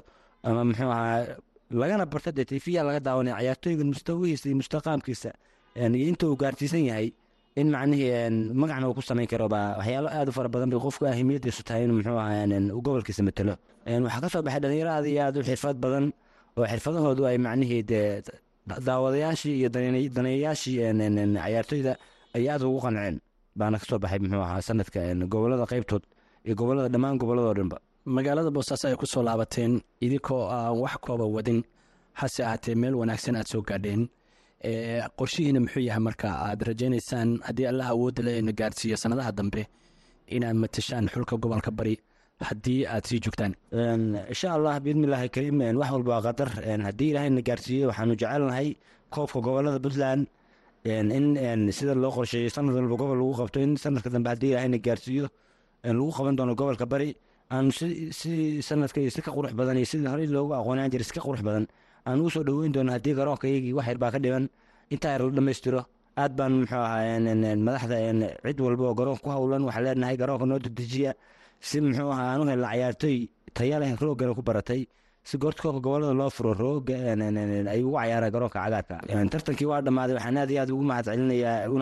ama 0.46 0.60
muxuu 0.68 0.90
ahaa 0.96 1.36
lagana 1.80 2.04
barta 2.12 2.30
dee 2.36 2.44
tifiya 2.50 2.80
laga 2.86 3.00
daawanaya 3.06 3.36
cayaartooyga 3.38 3.84
mustawihiisa 3.90 4.44
iyo 4.48 4.56
mustaqaamkiisa 4.60 5.30
iyo 5.76 6.06
inta 6.10 6.24
uu 6.28 6.36
gaarsiisan 6.42 6.84
yahay 6.90 7.08
in 7.60 7.68
macnihii 7.74 8.54
magacna 8.60 8.86
uu 8.88 8.94
ku 8.98 9.02
samayn 9.02 9.28
karo 9.32 9.46
baa 9.54 9.76
waxyaalo 9.78 10.08
aad 10.18 10.28
u 10.28 10.32
fara 10.36 10.48
badan 10.54 10.70
bay 10.72 10.80
qofku 10.86 11.02
ahimiyadiisu 11.12 11.62
tahay 11.68 11.82
inuu 11.84 11.96
muxuu 11.98 12.18
ahaa 12.18 12.46
gobolkiisa 12.86 13.22
matalo. 13.28 13.54
Waxaa 14.04 14.20
ka 14.24 14.28
soo 14.32 14.42
baxay 14.46 14.60
dhalinyaro 14.64 14.90
aad 14.96 15.06
iyo 15.12 15.20
aad 15.26 15.36
u 15.38 15.42
xirfad 15.48 15.76
badan 15.84 16.04
oo 16.58 16.66
xirfadahoodu 16.72 17.22
ay 17.30 17.38
macnihii 17.46 17.82
dee 17.90 18.22
da- 18.68 18.80
daawadayaashii 18.86 19.54
iyo 19.60 19.68
daneey- 19.74 20.10
daneeyayaashii 20.16 20.76
cayaartooyda 21.44 21.92
ay 22.36 22.44
aad 22.52 22.62
ugu 22.68 22.80
qanceen 22.84 23.16
baana 23.58 23.76
ka 23.80 23.84
soo 23.90 23.98
baxay 24.02 24.18
muxuu 24.22 24.42
ahaa 24.46 24.62
sanadka 24.68 25.00
gobollada 25.32 25.64
qaybtood 25.72 26.02
iyo 26.46 26.54
gobollada 26.60 26.88
dhammaan 26.94 27.18
goboladoo 27.22 27.54
dhanba 27.58 27.78
magaalada 28.16 28.50
boosaaso 28.56 28.88
ay 28.88 28.96
ku 29.00 29.06
soo 29.06 29.22
laabateen 29.22 29.72
idinkoo 30.04 30.42
aan 30.56 30.76
wax 30.82 30.94
kooba 31.04 31.24
wadin. 31.36 31.60
Hase 32.20 32.40
ahaatee 32.44 32.74
meel 32.74 32.94
wanaagsan 33.00 33.36
aad 33.36 33.46
soo 33.52 33.62
gaadheen. 33.62 34.02
Qorshihiina 35.18 35.60
muxuu 35.64 35.82
yahay 35.88 36.02
marka 36.08 36.28
aad 36.46 36.60
rajaynaysaan 36.68 37.28
haddii 37.46 37.66
allah 37.72 37.86
awoodda 37.94 38.22
le 38.26 38.32
na 38.42 38.52
gaarsiiyo 38.52 38.96
sanadaha 38.96 39.32
dambe 39.32 39.62
inaad 40.36 40.56
matashaan 40.62 41.06
xulka 41.12 41.36
gobolka 41.42 41.70
bari 41.70 41.94
haddii 42.48 42.86
aad 42.86 43.04
sii 43.08 43.20
joogtaan. 43.24 43.52
Insha 44.32 44.48
allah 44.56 44.74
biidnillaahi 44.84 45.28
kariim 45.34 45.58
wax 45.80 45.90
walba 45.94 46.10
waa 46.14 46.22
qadar 46.28 46.48
haddii 46.88 47.10
ilaahay 47.12 47.30
na 47.30 47.40
gaarsiiyo 47.48 47.86
waxaanu 47.88 48.14
jecelnahay 48.20 48.68
koobka 49.10 49.38
gobollada 49.40 49.78
puntland. 49.84 50.26
In 50.84 51.72
sida 51.72 51.94
loo 51.94 52.10
qorsheeyey 52.16 52.50
sanad 52.50 52.74
walba 52.74 52.96
gobol 53.00 53.16
lagu 53.20 53.34
qabto 53.40 53.58
in 53.60 53.76
sanadka 53.76 54.10
dambe 54.10 54.28
haddii 54.32 54.50
ilaahay 54.52 54.68
na 54.68 54.78
gaarsiiyo 54.78 55.26
lagu 55.84 56.10
qaban 56.16 56.36
doono 56.36 56.54
gobolka 56.54 56.86
bari 56.86 57.16
aanu 57.54 57.70
si 57.72 59.20
qurux 59.36 59.52
badan 59.60 59.76
iyo 59.80 59.86
sidii 59.92 60.26
loogu 60.36 60.52
aqoonaan 60.60 60.90
jiray 60.92 61.08
ka 61.16 61.20
qurux 61.26 61.42
badan 61.48 61.64
aan 62.06 62.16
ugu 62.20 62.30
soo 62.34 62.44
dhoweyn 62.48 62.72
doono 62.74 62.90
la 62.94 62.98
dhammaystiro. 65.36 65.80
Aad 66.22 66.32
baan 66.38 66.52
muxuu 66.60 66.82
ahaa 66.86 67.18
madaxda 67.66 67.96
cid 73.00 73.28
taya 73.56 73.76
leh 73.80 73.90
ku 74.38 74.42
baratay. 74.48 74.82
Si 75.28 75.36
goorta 75.42 75.60
koobka 75.62 75.80
gobollada 75.84 76.14
loo 76.20 76.30
furo 76.36 76.52
tartankii 79.32 79.68
waa 79.70 79.80
dhammaaday 79.86 80.14
waxaan 80.18 80.36
aad 80.42 80.50
aad 80.62 80.70
ugu 80.74 80.84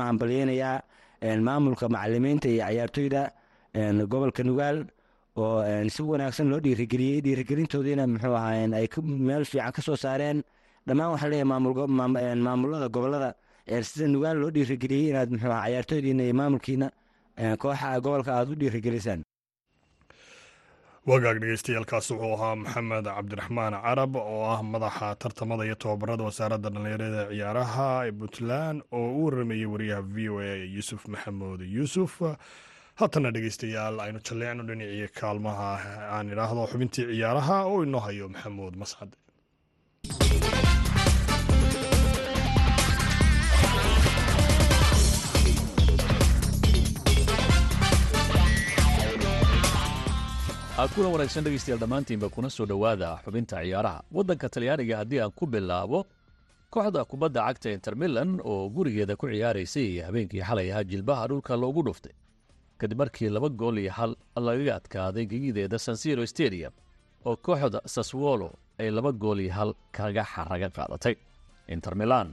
hambalyeynayaa 0.09 0.76
maamulka 1.46 1.85
macalimiinta 1.94 2.48
iyo 2.48 2.62
cayaartooyda 2.66 3.22
gobolka 4.11 4.42
nugaal 4.48 4.76
oo 5.38 5.62
een, 5.62 5.90
si 5.90 6.03
wanaagsan 6.03 6.48
loo 6.53 6.61
dhiirigeliyey 6.66 7.20
dhiirigelintoodiina 7.27 8.07
muxuu 8.07 8.35
ahaa 8.40 8.55
een, 8.64 8.74
ay 8.74 8.87
meel 9.29 9.44
fiican 9.44 9.72
ka 9.72 9.83
soo 9.83 9.96
saareen. 9.96 10.42
Dhammaan 10.87 11.11
waxaa 11.12 11.29
leeyahay 11.31 11.48
maamul 11.53 11.74
go- 11.79 11.87
maam- 11.98 12.16
een, 12.16 12.40
maamulada 12.46 12.88
gobollada 12.94 13.31
sida 13.88 14.07
nugaal 14.09 14.37
loo 14.42 14.51
dhiirigeliyey 14.57 15.11
inaad 15.11 15.31
muxuu 15.31 15.51
ahaa 15.51 15.64
cayaartooydiina 15.66 16.22
iyo 16.22 16.35
maamulkiina 16.40 16.88
kooxa 17.62 18.01
gobolka 18.05 18.31
aad 18.38 18.48
u 18.53 18.55
dhiirigelisaan 18.62 19.20
wagaag 21.09 21.38
dhegeystayaaalkaas 21.42 22.11
wuxuu 22.11 22.33
ahaa 22.37 22.55
maxamed 22.62 23.05
cabdiraxmaan 23.16 23.74
carab 23.85 24.16
oo 24.16 24.42
ah 24.55 24.61
madaxa 24.72 25.14
tartamada 25.22 25.64
iyo 25.64 25.74
tobabarada 25.83 26.24
wasaaradda 26.29 26.68
dhallinyarada 26.74 27.22
ciyaaraha 27.33 27.87
ee 28.07 28.12
puntland 28.20 28.79
oo 28.92 29.09
u 29.18 29.24
waramayey 29.24 29.66
wariyaha 29.72 30.03
v 30.14 30.16
o 30.29 30.38
a 30.40 30.53
yuusuf 30.77 31.03
maxamuud 31.12 31.61
yuusuf 31.77 32.12
haatana 33.00 33.30
dhegeystayaal 33.37 33.98
aynu 34.04 34.20
jalleecno 34.28 34.66
dhinacii 34.68 35.08
kaalmaha 35.20 35.68
aan 36.18 36.32
idhaahdo 36.37 36.68
xubintii 36.72 37.08
ciyaaraha 37.12 37.56
oo 37.72 37.78
inoo 37.88 38.02
hayo 38.06 38.26
maxamuud 38.34 38.74
mascad. 38.84 39.11
Kuna 50.94 51.08
wanaagsan 51.12 51.44
dhegaystayaal 51.44 51.80
dhammaantiinba 51.80 52.28
kuna 52.28 52.50
soo 52.50 52.66
dhowaada 52.66 53.18
xubinta 53.24 53.56
ciyaaraha. 53.62 54.02
Waddanka 54.12 54.48
talyaaniga 54.48 54.96
haddii 55.00 55.20
aan 55.20 55.30
ku 55.32 55.46
bilaabo 55.46 56.06
kooxda 56.70 57.04
kubadda 57.04 57.42
cagta 57.46 57.70
inter 57.70 57.94
milan 57.96 58.40
oo 58.44 58.68
gurigeeda 58.70 59.16
ku 59.16 59.26
ciyaaraysay 59.28 60.00
habeenkii 60.06 60.42
xalay 60.42 60.72
ahaa 60.72 60.84
jilbaha 60.84 61.28
dhulka 61.28 61.56
loogu 61.56 61.82
dhuftay 61.82 62.12
kadib 62.78 62.98
markii 62.98 63.28
laba 63.28 63.48
gool 63.48 63.78
iyo 63.78 63.92
hal 63.98 64.12
lagaga 64.46 64.72
adkaaday 64.76 65.24
gegideeda 65.26 65.78
sansiro 65.78 66.26
stadium 66.26 66.72
oo 67.24 67.36
kooxda 67.36 67.80
saswolo 67.94 68.48
ay 68.78 68.90
laba 68.90 69.12
gool 69.12 69.40
iyo 69.40 69.52
hal 69.58 69.70
kaga 69.92 70.24
xaraga 70.32 70.68
qaadatay. 70.76 71.14
Inter 71.74 71.94
milan 72.00 72.28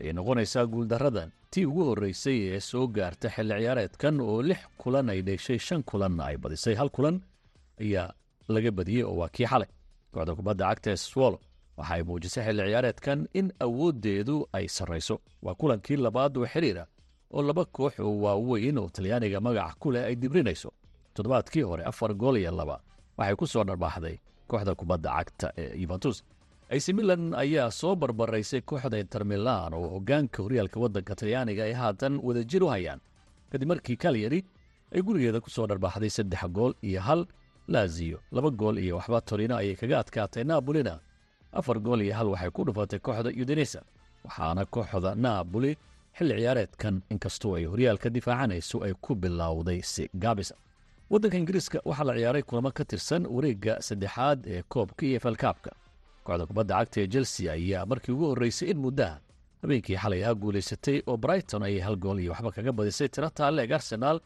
ayay 0.00 0.12
noqonaysaa 0.12 0.66
guuldaradan 0.66 1.30
tii 1.50 1.66
ugu 1.70 1.84
horreysay 1.88 2.38
ee 2.54 2.60
soo 2.60 2.86
gaarta 2.96 3.28
xilli 3.34 3.54
ciyaareedkan 3.60 4.20
oo 4.20 4.42
lix 4.42 4.60
kulan 4.82 5.08
ay 5.12 5.20
dheeshay 5.22 5.58
shan 5.58 5.82
kulanna 5.90 6.22
ay 6.30 6.36
badisay 6.36 6.74
hal 6.80 6.90
kulan 6.96 7.16
ayaa 7.80 8.08
laga 8.48 8.70
badiyey 8.78 9.04
oo 9.04 9.16
waa 9.20 9.28
kii 9.28 9.46
xalay. 9.52 9.68
Kooxda 10.12 10.34
kubadda 10.34 10.64
cagta 10.70 10.90
ee 10.90 10.96
swallow 10.96 11.40
waxa 11.76 11.94
ay 11.94 12.02
muujisay 12.08 12.44
xilli 12.46 12.62
ciyaareedkan 12.70 13.18
in 13.38 13.52
awooddeedu 13.66 14.36
ay 14.52 14.66
sarrayso. 14.68 15.16
Waa 15.42 15.54
kulankii 15.54 15.96
labaad 15.96 16.36
oo 16.38 16.46
xiriira 16.46 16.86
oo 17.34 17.42
laba 17.48 17.64
koox 17.76 17.94
oo 18.00 18.14
waaweyn 18.24 18.78
oo 18.78 18.88
talyaaniga 18.94 19.40
magaca 19.46 19.74
ku 19.80 19.90
leh 19.94 20.04
ay 20.08 20.14
dibrinayso. 20.22 20.70
Toddobaadkii 21.14 21.62
hore 21.62 21.82
afar 21.90 22.14
gool 22.14 22.36
iyo 22.38 22.50
laba 22.60 22.76
waxay 23.18 23.36
ku 23.36 23.46
soo 23.46 23.64
dharbaaxday 23.68 24.16
kooxda 24.48 24.74
kubadda 24.74 25.08
cagta 25.18 25.48
ee 25.62 25.74
yuventus 25.82 26.16
ac 26.74 26.84
milan 26.96 27.34
ayaa 27.42 27.70
soo 27.70 27.94
barbaraysay 27.96 28.60
kooxda 28.60 28.96
inter 28.98 29.24
milan 29.24 29.74
oo 29.74 29.86
hoggaanka 29.94 30.38
horyaalka 30.44 30.80
waddanka 30.82 31.14
talyaaniga 31.20 31.62
ay 31.68 31.72
haatan 31.72 32.14
wadajir 32.26 32.62
u 32.64 32.68
hayaan. 32.74 33.00
Kadib 33.50 33.68
markii 33.68 33.96
kalyari 33.96 34.40
ay 34.94 35.00
gurigeeda 35.06 35.40
ku 35.40 35.50
soo 35.50 35.66
dharbaaxday 35.66 36.10
saddex 36.10 36.42
gool 36.56 36.72
iyo 36.82 37.00
hal 37.00 37.26
laziyo 37.68 38.18
laba 38.32 38.50
gool 38.50 38.78
iyo 38.78 38.96
waxba 38.98 39.20
torino 39.20 39.54
ayay 39.56 39.76
kaga 39.80 39.98
adkaatay 40.02 40.44
nabolina 40.44 40.98
afar 41.52 41.78
gool 41.80 42.00
iyo 42.02 42.14
hal 42.18 42.28
waxay 42.34 42.50
ku 42.50 42.64
dhufatay 42.66 42.98
kooxda 42.98 43.30
udinesa 43.42 43.80
waxaana 44.24 44.62
kooxda 44.74 45.14
naaboli 45.14 45.72
xilli 46.18 46.34
ciyaareedkan 46.40 46.94
inkastoo 47.12 47.52
ay 47.58 47.64
horyaalka 47.72 48.08
difaacanayso 48.16 48.76
ay 48.86 48.92
ku 49.04 49.14
bilowday 49.14 49.80
si 49.92 50.02
gaabisa 50.22 50.54
waddanka 51.10 51.36
ingiriiska 51.40 51.78
waxaa 51.88 52.04
la 52.08 52.14
ciyaaray 52.18 52.42
kulamo 52.48 52.70
ka 52.78 52.84
tirsan 52.90 53.22
wareegga 53.34 53.74
saddexaad 53.88 54.40
ee 54.54 54.62
koobka 54.72 55.02
iyo 55.06 55.20
falkaabka 55.24 55.70
kooxda 56.26 56.44
kubadda 56.50 56.74
cagta 56.78 56.98
ee 57.02 57.06
chelsea 57.12 57.52
ayaa 57.56 57.86
markii 57.90 58.12
ugu 58.14 58.26
horreysay 58.30 58.68
in 58.72 58.78
muddaha 58.84 59.16
habeenkii 59.62 59.96
xalay 60.02 60.20
ahaa 60.24 60.34
guulaysatay 60.42 60.96
oo 61.06 61.16
brighton 61.16 61.62
ayay 61.62 61.80
hal 61.86 61.96
gool 62.04 62.18
iyo 62.20 62.30
waxba 62.32 62.50
kaga 62.56 62.72
badisay 62.78 63.08
tiro 63.08 63.28
taalleeg 63.38 63.72
arsenaal 63.78 64.18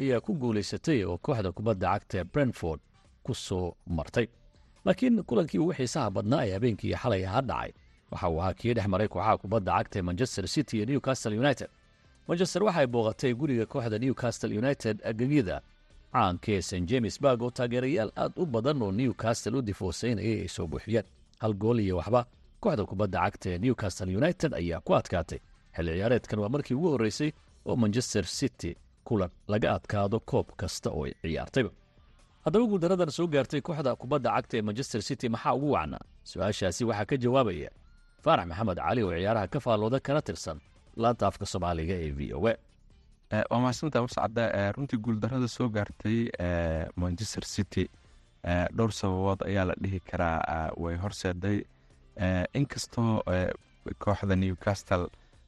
ayaa 0.00 0.20
ku 0.26 0.32
guulaysatay 0.42 0.98
oo 1.04 1.16
kooxda 1.26 1.50
kubadda 1.56 1.86
cagta 1.94 2.14
ee 2.20 2.24
brentford 2.24 2.80
ku 3.26 3.34
soo 3.34 3.66
martay. 3.86 4.26
Laakiin 4.84 5.22
kulankii 5.28 5.58
ugu 5.62 5.72
xiisaha 5.78 6.10
badnaa 6.16 6.42
ee 6.46 6.52
habeenkii 6.56 6.94
xalay 7.02 7.22
ahaa 7.26 7.42
dhacay 7.50 7.70
waxa 8.12 8.28
uu 8.28 8.40
ahaa 8.40 8.54
kii 8.54 8.74
dhex 8.76 8.86
maray 8.92 9.08
kooxaha 9.08 9.36
kubadda 9.42 9.72
cagta 9.78 10.02
manchester 10.02 10.48
city 10.48 10.76
iyo 10.76 10.86
newcastle 10.86 11.38
united. 11.38 11.68
Manchester 12.28 12.62
waxay 12.64 12.86
booqatay 12.86 13.32
guriga 13.34 13.66
kooxda 13.66 13.98
newcastle 13.98 14.52
united 14.58 14.96
agegyada 15.10 15.56
caanka 16.12 16.52
ee 16.52 16.62
st 16.62 16.84
james 16.90 17.20
burg 17.22 17.42
oo 17.42 17.50
taageerayaal 17.50 18.10
aad 18.16 18.32
u 18.36 18.46
badan 18.46 18.82
oo 18.82 18.92
newcastle 18.92 19.56
u 19.58 19.62
difoosaynayay 19.62 20.40
ay 20.44 20.48
soo 20.48 20.66
buuxiyeen. 20.66 21.04
Hal 21.42 21.52
gool 21.54 21.80
iyo 21.80 21.96
waxba 21.96 22.26
kooxda 22.60 22.84
kubadda 22.90 23.18
cagta 23.24 23.50
ee 23.50 23.58
newcastle 23.58 24.16
united 24.16 24.54
ayaa 24.54 24.80
ku 24.80 24.94
adkaatay. 24.94 25.38
Xilli 25.76 25.92
ciyaareedkan 25.96 26.38
waa 26.42 26.48
markii 26.48 26.74
ugu 26.74 26.88
horreysay 26.90 27.30
oo 27.66 27.76
manchester 27.76 28.24
city 28.24 28.76
kulan 29.04 29.30
laga 29.48 29.68
adkaado 29.74 30.20
koob 30.20 30.46
kasta 30.56 30.90
oo 30.90 31.04
ay 31.06 31.12
ciyaartayba. 31.22 31.70
Haddaba 32.44 32.64
guuldaradan 32.66 33.10
soo 33.10 33.26
gaartay 33.26 33.60
kooxda 33.60 33.96
kubadda 33.96 34.30
cagta 34.36 34.54
ee 34.58 34.62
manchester 34.62 35.02
city 35.02 35.28
maxaa 35.28 35.54
ugu 35.54 35.70
wacnaa 35.72 36.00
su'aashaasi 36.30 36.84
waxaa 36.84 37.04
ka 37.10 37.16
jawaabaya 37.16 37.70
faarax 38.24 38.46
maxamed 38.50 38.78
cali 38.78 39.02
oo 39.02 39.12
ciyaaraha 39.18 39.46
ka 39.52 39.58
faallooda 39.60 40.00
kana 40.00 40.20
tirsan 40.22 40.58
laanta 40.96 41.26
afka 41.26 41.46
soomaaliga 41.52 41.94
ee 42.04 42.10
v 42.18 42.20
o 42.34 42.40
waa 42.42 43.60
mahadsantaa 43.64 44.02
mascada 44.06 44.72
runtii 44.76 44.98
guuldarada 45.04 45.48
soo 45.48 45.68
gaartay 45.68 46.18
manchester 46.96 47.44
city 47.44 47.86
Eh, 48.44 48.66
dhowr 48.76 48.92
sababood 48.92 49.42
ayaa 49.46 49.64
la 49.70 49.74
dhihi 49.82 50.00
karaa 50.00 50.38
ah, 50.54 50.70
way 50.76 50.96
horseeday. 50.96 51.58
Eh, 52.16 52.44
inkastoo 52.58 53.22
eh, 53.34 53.54
kooxda 53.98 54.36
newcastle 54.36 55.06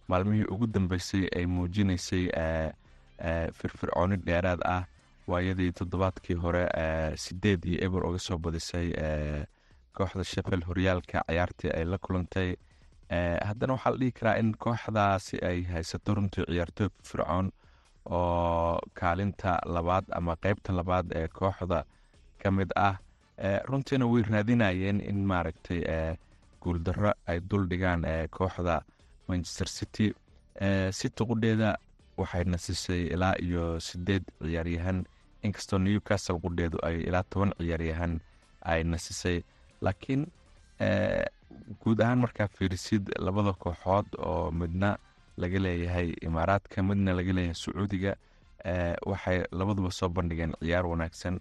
maalmihii 0.08 0.44
ugu 0.54 0.66
dambeysay 0.66 1.26
ay 1.36 1.46
muujinaysay 1.46 2.24
eh, 2.42 2.70
eh, 3.18 3.48
firfircooni 3.58 4.16
dheeraad 4.26 4.60
ah 4.64 4.84
waayadii 5.26 5.72
toddobaadkii 5.72 6.34
hore 6.44 6.62
eh, 6.82 7.12
sideed 7.18 7.64
iyo 7.64 7.78
eber 7.84 8.06
uga 8.06 8.18
soo 8.18 8.38
badisay 8.38 8.88
eh, 9.06 9.42
kooxda 9.96 10.24
sheffield 10.32 10.64
horyaalka 10.68 11.18
ciyaartii 11.28 11.70
ay 11.78 11.84
la 11.84 11.98
kulantay 11.98 12.50
Eh, 13.16 13.38
haddana 13.48 13.72
waxaa 13.76 13.90
la 13.92 13.96
dhihi 14.00 14.12
karaa 14.18 14.36
in 14.42 14.50
kooxdaasi 14.64 15.36
ay 15.48 15.58
haysato 15.72 16.14
runtii 16.14 16.44
ciyaartooy 16.48 16.88
firfircoon 16.96 17.46
oo 18.16 18.78
kaalinta 19.00 19.58
labaad 19.74 20.04
ama 20.18 20.36
qeybta 20.44 20.72
labaad 20.78 21.06
ee 21.18 21.28
kooxda 21.28 21.84
ka 22.42 22.50
mid 22.50 22.70
ah. 22.76 22.96
Eh, 23.38 23.60
runtiina 23.68 24.06
way 24.06 24.22
raadinayeen 24.22 25.00
in 25.10 25.18
maaragtay 25.30 25.80
eh, 25.96 26.16
guuldarro 26.62 27.12
ay 27.26 27.40
dul 27.50 27.64
dhigaan 27.70 28.04
eh, 28.04 28.28
kooxda 28.30 28.82
manchester 29.28 29.68
city. 29.68 30.06
Eh, 30.60 30.92
city 30.92 31.24
qudheeda 31.28 31.76
waxay 32.16 32.44
nasisay 32.44 33.02
ilaa 33.14 33.34
iyo 33.46 33.80
sideed 33.80 34.24
ciyaaryahan 34.42 35.04
inkastoo 35.42 35.78
newcastle 35.78 36.38
qudheedu 36.44 36.78
ay 36.88 36.96
ilaa 37.08 37.22
toban 37.30 37.52
ciyaaryahan 37.58 38.20
ay 38.62 38.80
nasisay 38.84 39.42
laakiin 39.86 40.22
eh, 40.86 41.24
guud 41.82 42.00
ahaan 42.04 42.18
markaa 42.24 42.48
fiirisid 42.56 43.04
labada 43.26 43.52
kooxood 43.52 44.06
oo 44.18 44.50
midna 44.50 44.90
laga 45.42 45.58
leeyahay 45.64 46.08
imaaraadka 46.28 46.82
midna 46.88 47.12
laga 47.18 47.32
leeyahay 47.36 47.54
sacuudiga 47.62 48.12
eh, 48.64 48.94
waxay 49.10 49.38
labaduba 49.58 49.90
soo 49.90 50.08
bandhigeen 50.08 50.52
ciyaar 50.60 50.86
wanaagsan. 50.86 51.40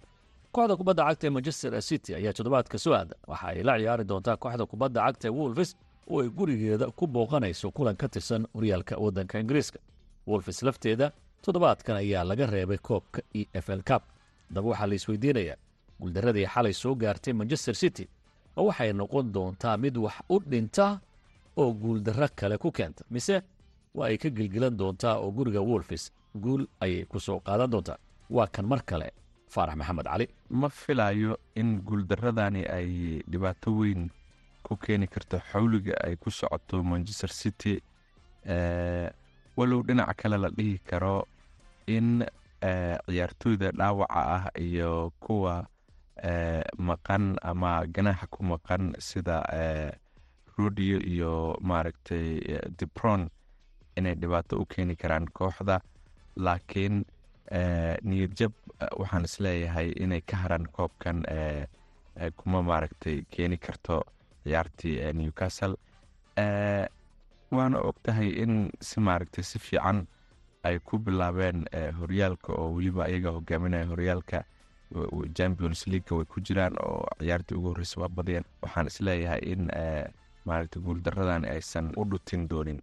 Kooxda 0.54 0.76
kubadda 0.80 1.02
cagta 1.08 1.26
ee 1.26 1.30
manchester 1.36 1.82
city 1.82 2.10
ayaa 2.14 2.32
toddobaadka 2.36 2.78
soo 2.84 2.94
aada 2.98 3.14
waxa 3.26 3.46
ay 3.52 3.62
la 3.68 3.74
ciyaari 3.80 4.04
doontaa 4.10 4.36
kooxda 4.42 4.66
kubadda 4.72 5.00
cagta 5.06 5.26
ee 5.28 5.30
wolves 5.38 5.70
oo 6.10 6.20
ay 6.22 6.28
gurigeeda 6.38 6.86
ku 6.98 7.06
booqanayso 7.06 7.70
kulan 7.76 7.96
ka 7.96 8.06
tirsan 8.08 8.46
horyaalka 8.54 8.94
waddanka 9.04 9.38
ingiriiska. 9.42 9.78
Wolves 10.26 10.62
lafteeda 10.62 11.06
toddobaadkan 11.44 11.96
ayaa 12.02 12.24
laga 12.30 12.46
reebay 12.54 12.78
koobka 12.88 13.20
e 13.34 13.42
f 13.52 13.66
l 13.68 13.82
cup. 13.90 14.02
Haddaba 14.48 14.68
waxaa 14.70 14.86
la 14.90 14.94
isweydiinayaa 15.00 15.56
guuldaradii 16.00 16.46
xalay 16.54 16.72
soo 16.82 16.94
gaartay 16.94 17.32
manchester 17.40 17.74
city 17.74 18.04
waxay 18.56 18.92
noqon 18.92 19.32
doontaa 19.32 19.76
mid 19.76 19.96
wax 19.96 20.14
u 20.28 20.38
dhinta 20.50 21.00
oo 21.56 21.72
guuldarro 21.72 22.28
kale 22.36 22.56
ku 22.58 22.70
keenta 22.72 23.04
mise 23.10 23.42
waa 23.94 24.06
ay 24.08 24.16
ka 24.18 24.28
gelgelan 24.30 24.76
doontaa 24.76 25.16
oo 25.22 25.30
guriga 25.30 25.60
wolves 25.60 26.12
guul 26.34 26.66
ayay 26.80 27.04
ku 27.04 27.20
soo 27.20 27.38
qaadan 27.40 27.70
doontaa. 27.70 27.98
Waa 28.30 28.46
kan 28.46 28.66
mar 28.66 28.82
kale 28.84 29.12
faarax 29.48 29.76
maxamed 29.76 30.04
cali. 30.06 30.26
Ma 30.50 30.68
filayo 30.68 31.38
in 31.54 31.80
guuldaradani 31.86 32.62
ay 32.66 33.22
dhibaato 33.30 33.70
weyn 33.78 34.10
ku 34.62 34.76
keeni 34.76 35.06
karto 35.06 35.38
xawliga 35.52 35.94
ay 36.04 36.16
ku 36.16 36.30
socoto 36.30 36.82
manchester 36.82 37.30
city 37.30 37.74
walow 39.56 39.82
dhinaca 39.86 40.14
kale 40.14 40.36
la 40.38 40.48
dhihi 40.50 40.78
karo 40.88 41.26
in 41.86 42.24
ciyaartooyda 43.06 43.70
dhaawaca 43.78 44.20
ah 44.36 44.44
iyo 44.58 45.12
kuwa 45.20 45.66
maqan 46.78 47.36
ama 47.42 47.86
ganaaxa 47.86 48.26
ku 48.30 48.44
maqan 48.44 48.94
sida 48.98 49.42
eh, 49.52 49.90
rudio 50.58 50.98
iyo 51.02 51.56
maaragtay 51.60 52.38
eh, 52.38 52.62
debron 52.78 53.28
inay 53.96 54.14
dhibaato 54.14 54.58
u 54.62 54.66
keeni 54.66 54.96
karaan 54.96 55.26
kooxda. 55.32 55.80
Laakiin 56.36 57.04
eh, 57.50 57.96
niyadjab 58.02 58.52
eh, 58.80 58.88
waxaan 58.98 59.24
is 59.24 59.40
leeyahay 59.40 59.90
inay 59.96 60.20
ka 60.22 60.36
haraan 60.36 60.66
koobkan 60.72 61.22
eh, 61.28 61.66
eh, 62.16 62.30
kuma 62.36 62.62
maaragtay 62.62 63.24
keeni 63.30 63.56
karto 63.58 64.02
ciyaartii 64.44 64.98
eh, 65.00 65.12
newcastle. 65.14 65.76
Eh, 66.36 66.86
waana 67.50 67.78
og 67.78 67.96
tahay 68.02 68.28
in 68.42 68.70
si 68.80 69.00
maaragtay 69.00 69.44
si 69.44 69.58
fiican 69.58 70.06
ay 70.64 70.78
ku 70.78 70.98
bilaabeen 70.98 71.66
eh, 71.72 71.90
horyaalka 71.98 72.52
oo 72.52 72.74
weliba 72.74 73.04
ayaga 73.04 73.30
hogaaminaya 73.30 73.86
horyaalka 73.86 74.44
champions 75.34 75.86
leagueka 75.86 76.14
way 76.16 76.24
ku 76.24 76.40
jiraan 76.40 76.74
oo 76.86 77.06
ciyaartii 77.18 77.54
ugu 77.58 77.68
horreysa 77.68 78.00
waa 78.00 78.08
badiyeen 78.08 78.44
waxaan 78.62 78.86
is 78.86 79.00
leeyahay 79.00 79.40
in 79.52 79.70
eh, 79.70 80.04
maaragtay 80.44 80.82
guuldaradan 80.82 81.44
aysan 81.44 81.92
u 81.96 82.04
dhutin 82.04 82.48
doonin. 82.48 82.80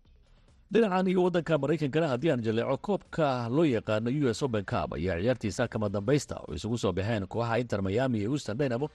Dhinacan 0.74 1.08
iyo 1.08 1.24
waddanka 1.24 1.58
maraykankana 1.58 2.08
haddii 2.08 2.32
aan 2.32 2.42
jaleeco 2.42 2.78
koobka 2.78 3.50
loo 3.50 3.66
yaqaano 3.66 4.10
u 4.10 4.30
s 4.34 4.42
open 4.44 4.66
cup 4.66 4.94
ayaa 4.94 5.20
ciyaartiisa 5.22 5.68
kama 5.68 5.90
dambaysta 5.90 6.36
oo 6.48 6.54
isugu 6.56 6.78
soo 6.78 6.92
baxeen 6.94 7.28
kooxaha 7.28 7.60
inter 7.60 7.82
miami 7.82 8.20
iyo 8.20 8.30
houston. 8.30 8.58
Dynamo 8.58 8.90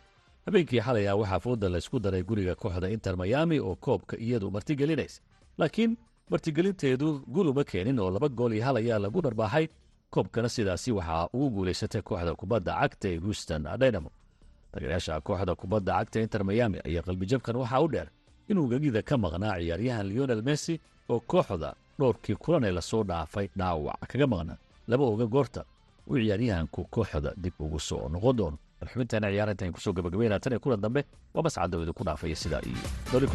habeenkii 0.46 0.80
xalay 0.80 1.08
ah 1.08 1.16
waxaa 1.16 1.40
fooda 1.40 1.68
la 1.68 1.78
isku 1.78 2.00
daray 2.00 2.22
guriga 2.22 2.54
kooxda 2.54 2.88
inter 2.88 3.16
miami 3.16 3.60
oo 3.60 3.74
koobka 3.76 4.16
iyadu 4.18 4.50
martigelinaysa. 4.50 5.20
Laakiin 5.58 5.96
martigelinteedu 6.30 7.20
guul 7.28 7.48
uma 7.48 7.64
keenin 7.64 7.98
oo 8.00 8.10
laba 8.10 8.28
gool 8.28 8.52
iyo 8.52 8.64
hal 8.64 8.76
ayaa 8.76 8.98
lagu 8.98 9.20
dharbaaxay 9.22 9.68
koobkana 10.10 10.48
sidaasi 10.48 10.92
waxaa 10.92 11.28
ugu 11.32 11.50
guulaysatay 11.50 12.02
kooxda 12.02 12.34
kubadda 12.40 12.72
cagta 12.80 13.08
ee 13.08 13.18
houston 13.24 13.62
dynamo. 13.80 14.10
Taageerayaasha 14.72 15.20
kooxda 15.20 15.54
kubadda 15.60 15.92
cagta 15.98 16.18
inter 16.24 16.42
miami 16.44 16.78
ayaa 16.88 17.02
qalbijabkan 17.06 17.56
waxaa 17.62 17.80
u 17.84 17.88
dheer 17.92 18.08
inuu 18.50 18.66
gegida 18.70 19.02
ka 19.02 19.14
maqnaa 19.24 19.58
ciyaaryahan 19.60 20.06
leonel 20.08 20.42
messi 20.42 20.74
oo 21.08 21.20
kooxda 21.20 21.70
dhowrkii 21.98 22.36
kulan 22.42 22.64
ee 22.64 22.70
la 22.78 22.80
soo 22.90 23.02
dhaafay 23.04 23.46
dhaawac 23.58 24.00
kaga 24.10 24.26
maqnaa 24.32 24.58
laba 24.88 25.04
oga 25.12 25.26
goorta 25.26 25.60
uu 26.10 26.16
ciyaaryahanku 26.22 26.80
kooxda 26.94 27.30
dib 27.42 27.54
ugu 27.58 27.80
soo 27.80 28.08
noqon 28.08 28.36
doono. 28.38 28.58
Xubintaana 28.92 29.28
ciyaarintan 29.32 29.72
ku 29.74 29.80
soo 29.80 29.92
gabagabeynaa 29.96 30.38
tan 30.42 30.52
iyo 30.52 30.60
kulan 30.60 30.80
dambe 30.84 31.00
waa 31.34 31.42
mascadda 31.46 31.76
idinku 31.82 32.04
dhaafaya 32.04 32.36
sidaa 32.42 32.62
iyo 32.70 32.78
doli 33.12 33.26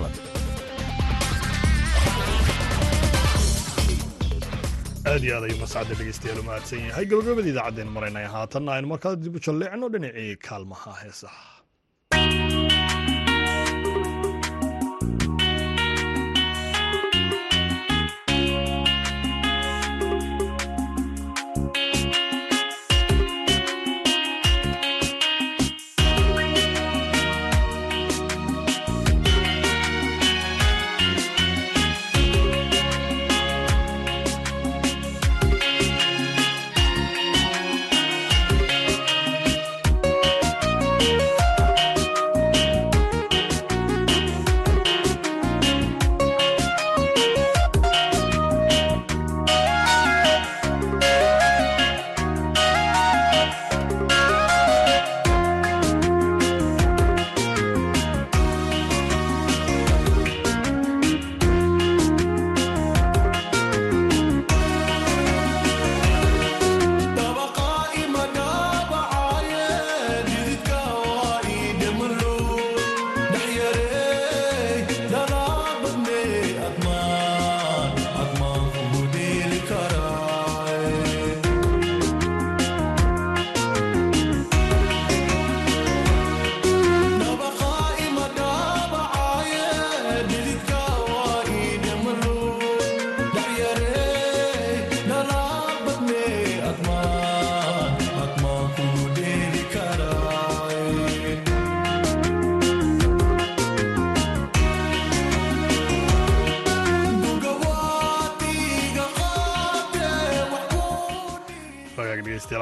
aad 5.09 5.23
iyo 5.25 5.33
aad 5.37 5.43
ayuu 5.47 5.59
mascadda 5.63 5.93
dhegeystayaal 5.99 6.39
u 6.41 6.43
mahadsan 6.49 6.79
yahay. 6.87 7.05
Gabagabada 7.11 7.49
idaacaddeen 7.53 7.89
maraynay 7.95 8.25
haatanna 8.35 8.71
aynu 8.75 8.87
markaa 8.93 9.15
dib 9.23 9.35
u 9.35 9.39
jalleecno 9.47 9.87
dhinacii 9.93 10.35
kaalmaha 10.47 10.91
heesaha 11.01 11.41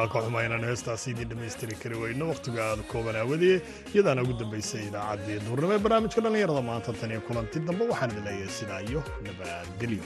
dhegeystayaal 0.10 0.13
ka 0.13 0.22
xuma 0.26 0.43
inaan 0.45 0.63
heestaasi 0.69 1.12
idiin 1.13 1.30
dhammaystiri 1.30 1.76
kari 1.82 1.95
weyno 2.04 2.26
wakhtiga 2.32 2.62
aada 2.72 2.84
kooban 2.91 3.15
aawadee 3.15 3.62
iyadaana 3.93 4.22
ugu 4.26 4.34
dambaysay 4.41 4.84
idaacaddii 4.89 5.39
duurnimo 5.48 5.74
ee 5.76 5.80
barnaamijka 5.86 6.22
dhallinyarada 6.26 6.62
maanta 6.69 6.93
tan 7.02 7.12
iyo 7.12 7.22
kulanti 7.28 7.60
dambe 7.67 7.84
waxaan 7.91 8.12
idin 8.12 8.24
leeyahay 8.28 8.50
sidaa 8.60 8.82
iyo 8.89 9.02
nabadgelyo 9.26 10.04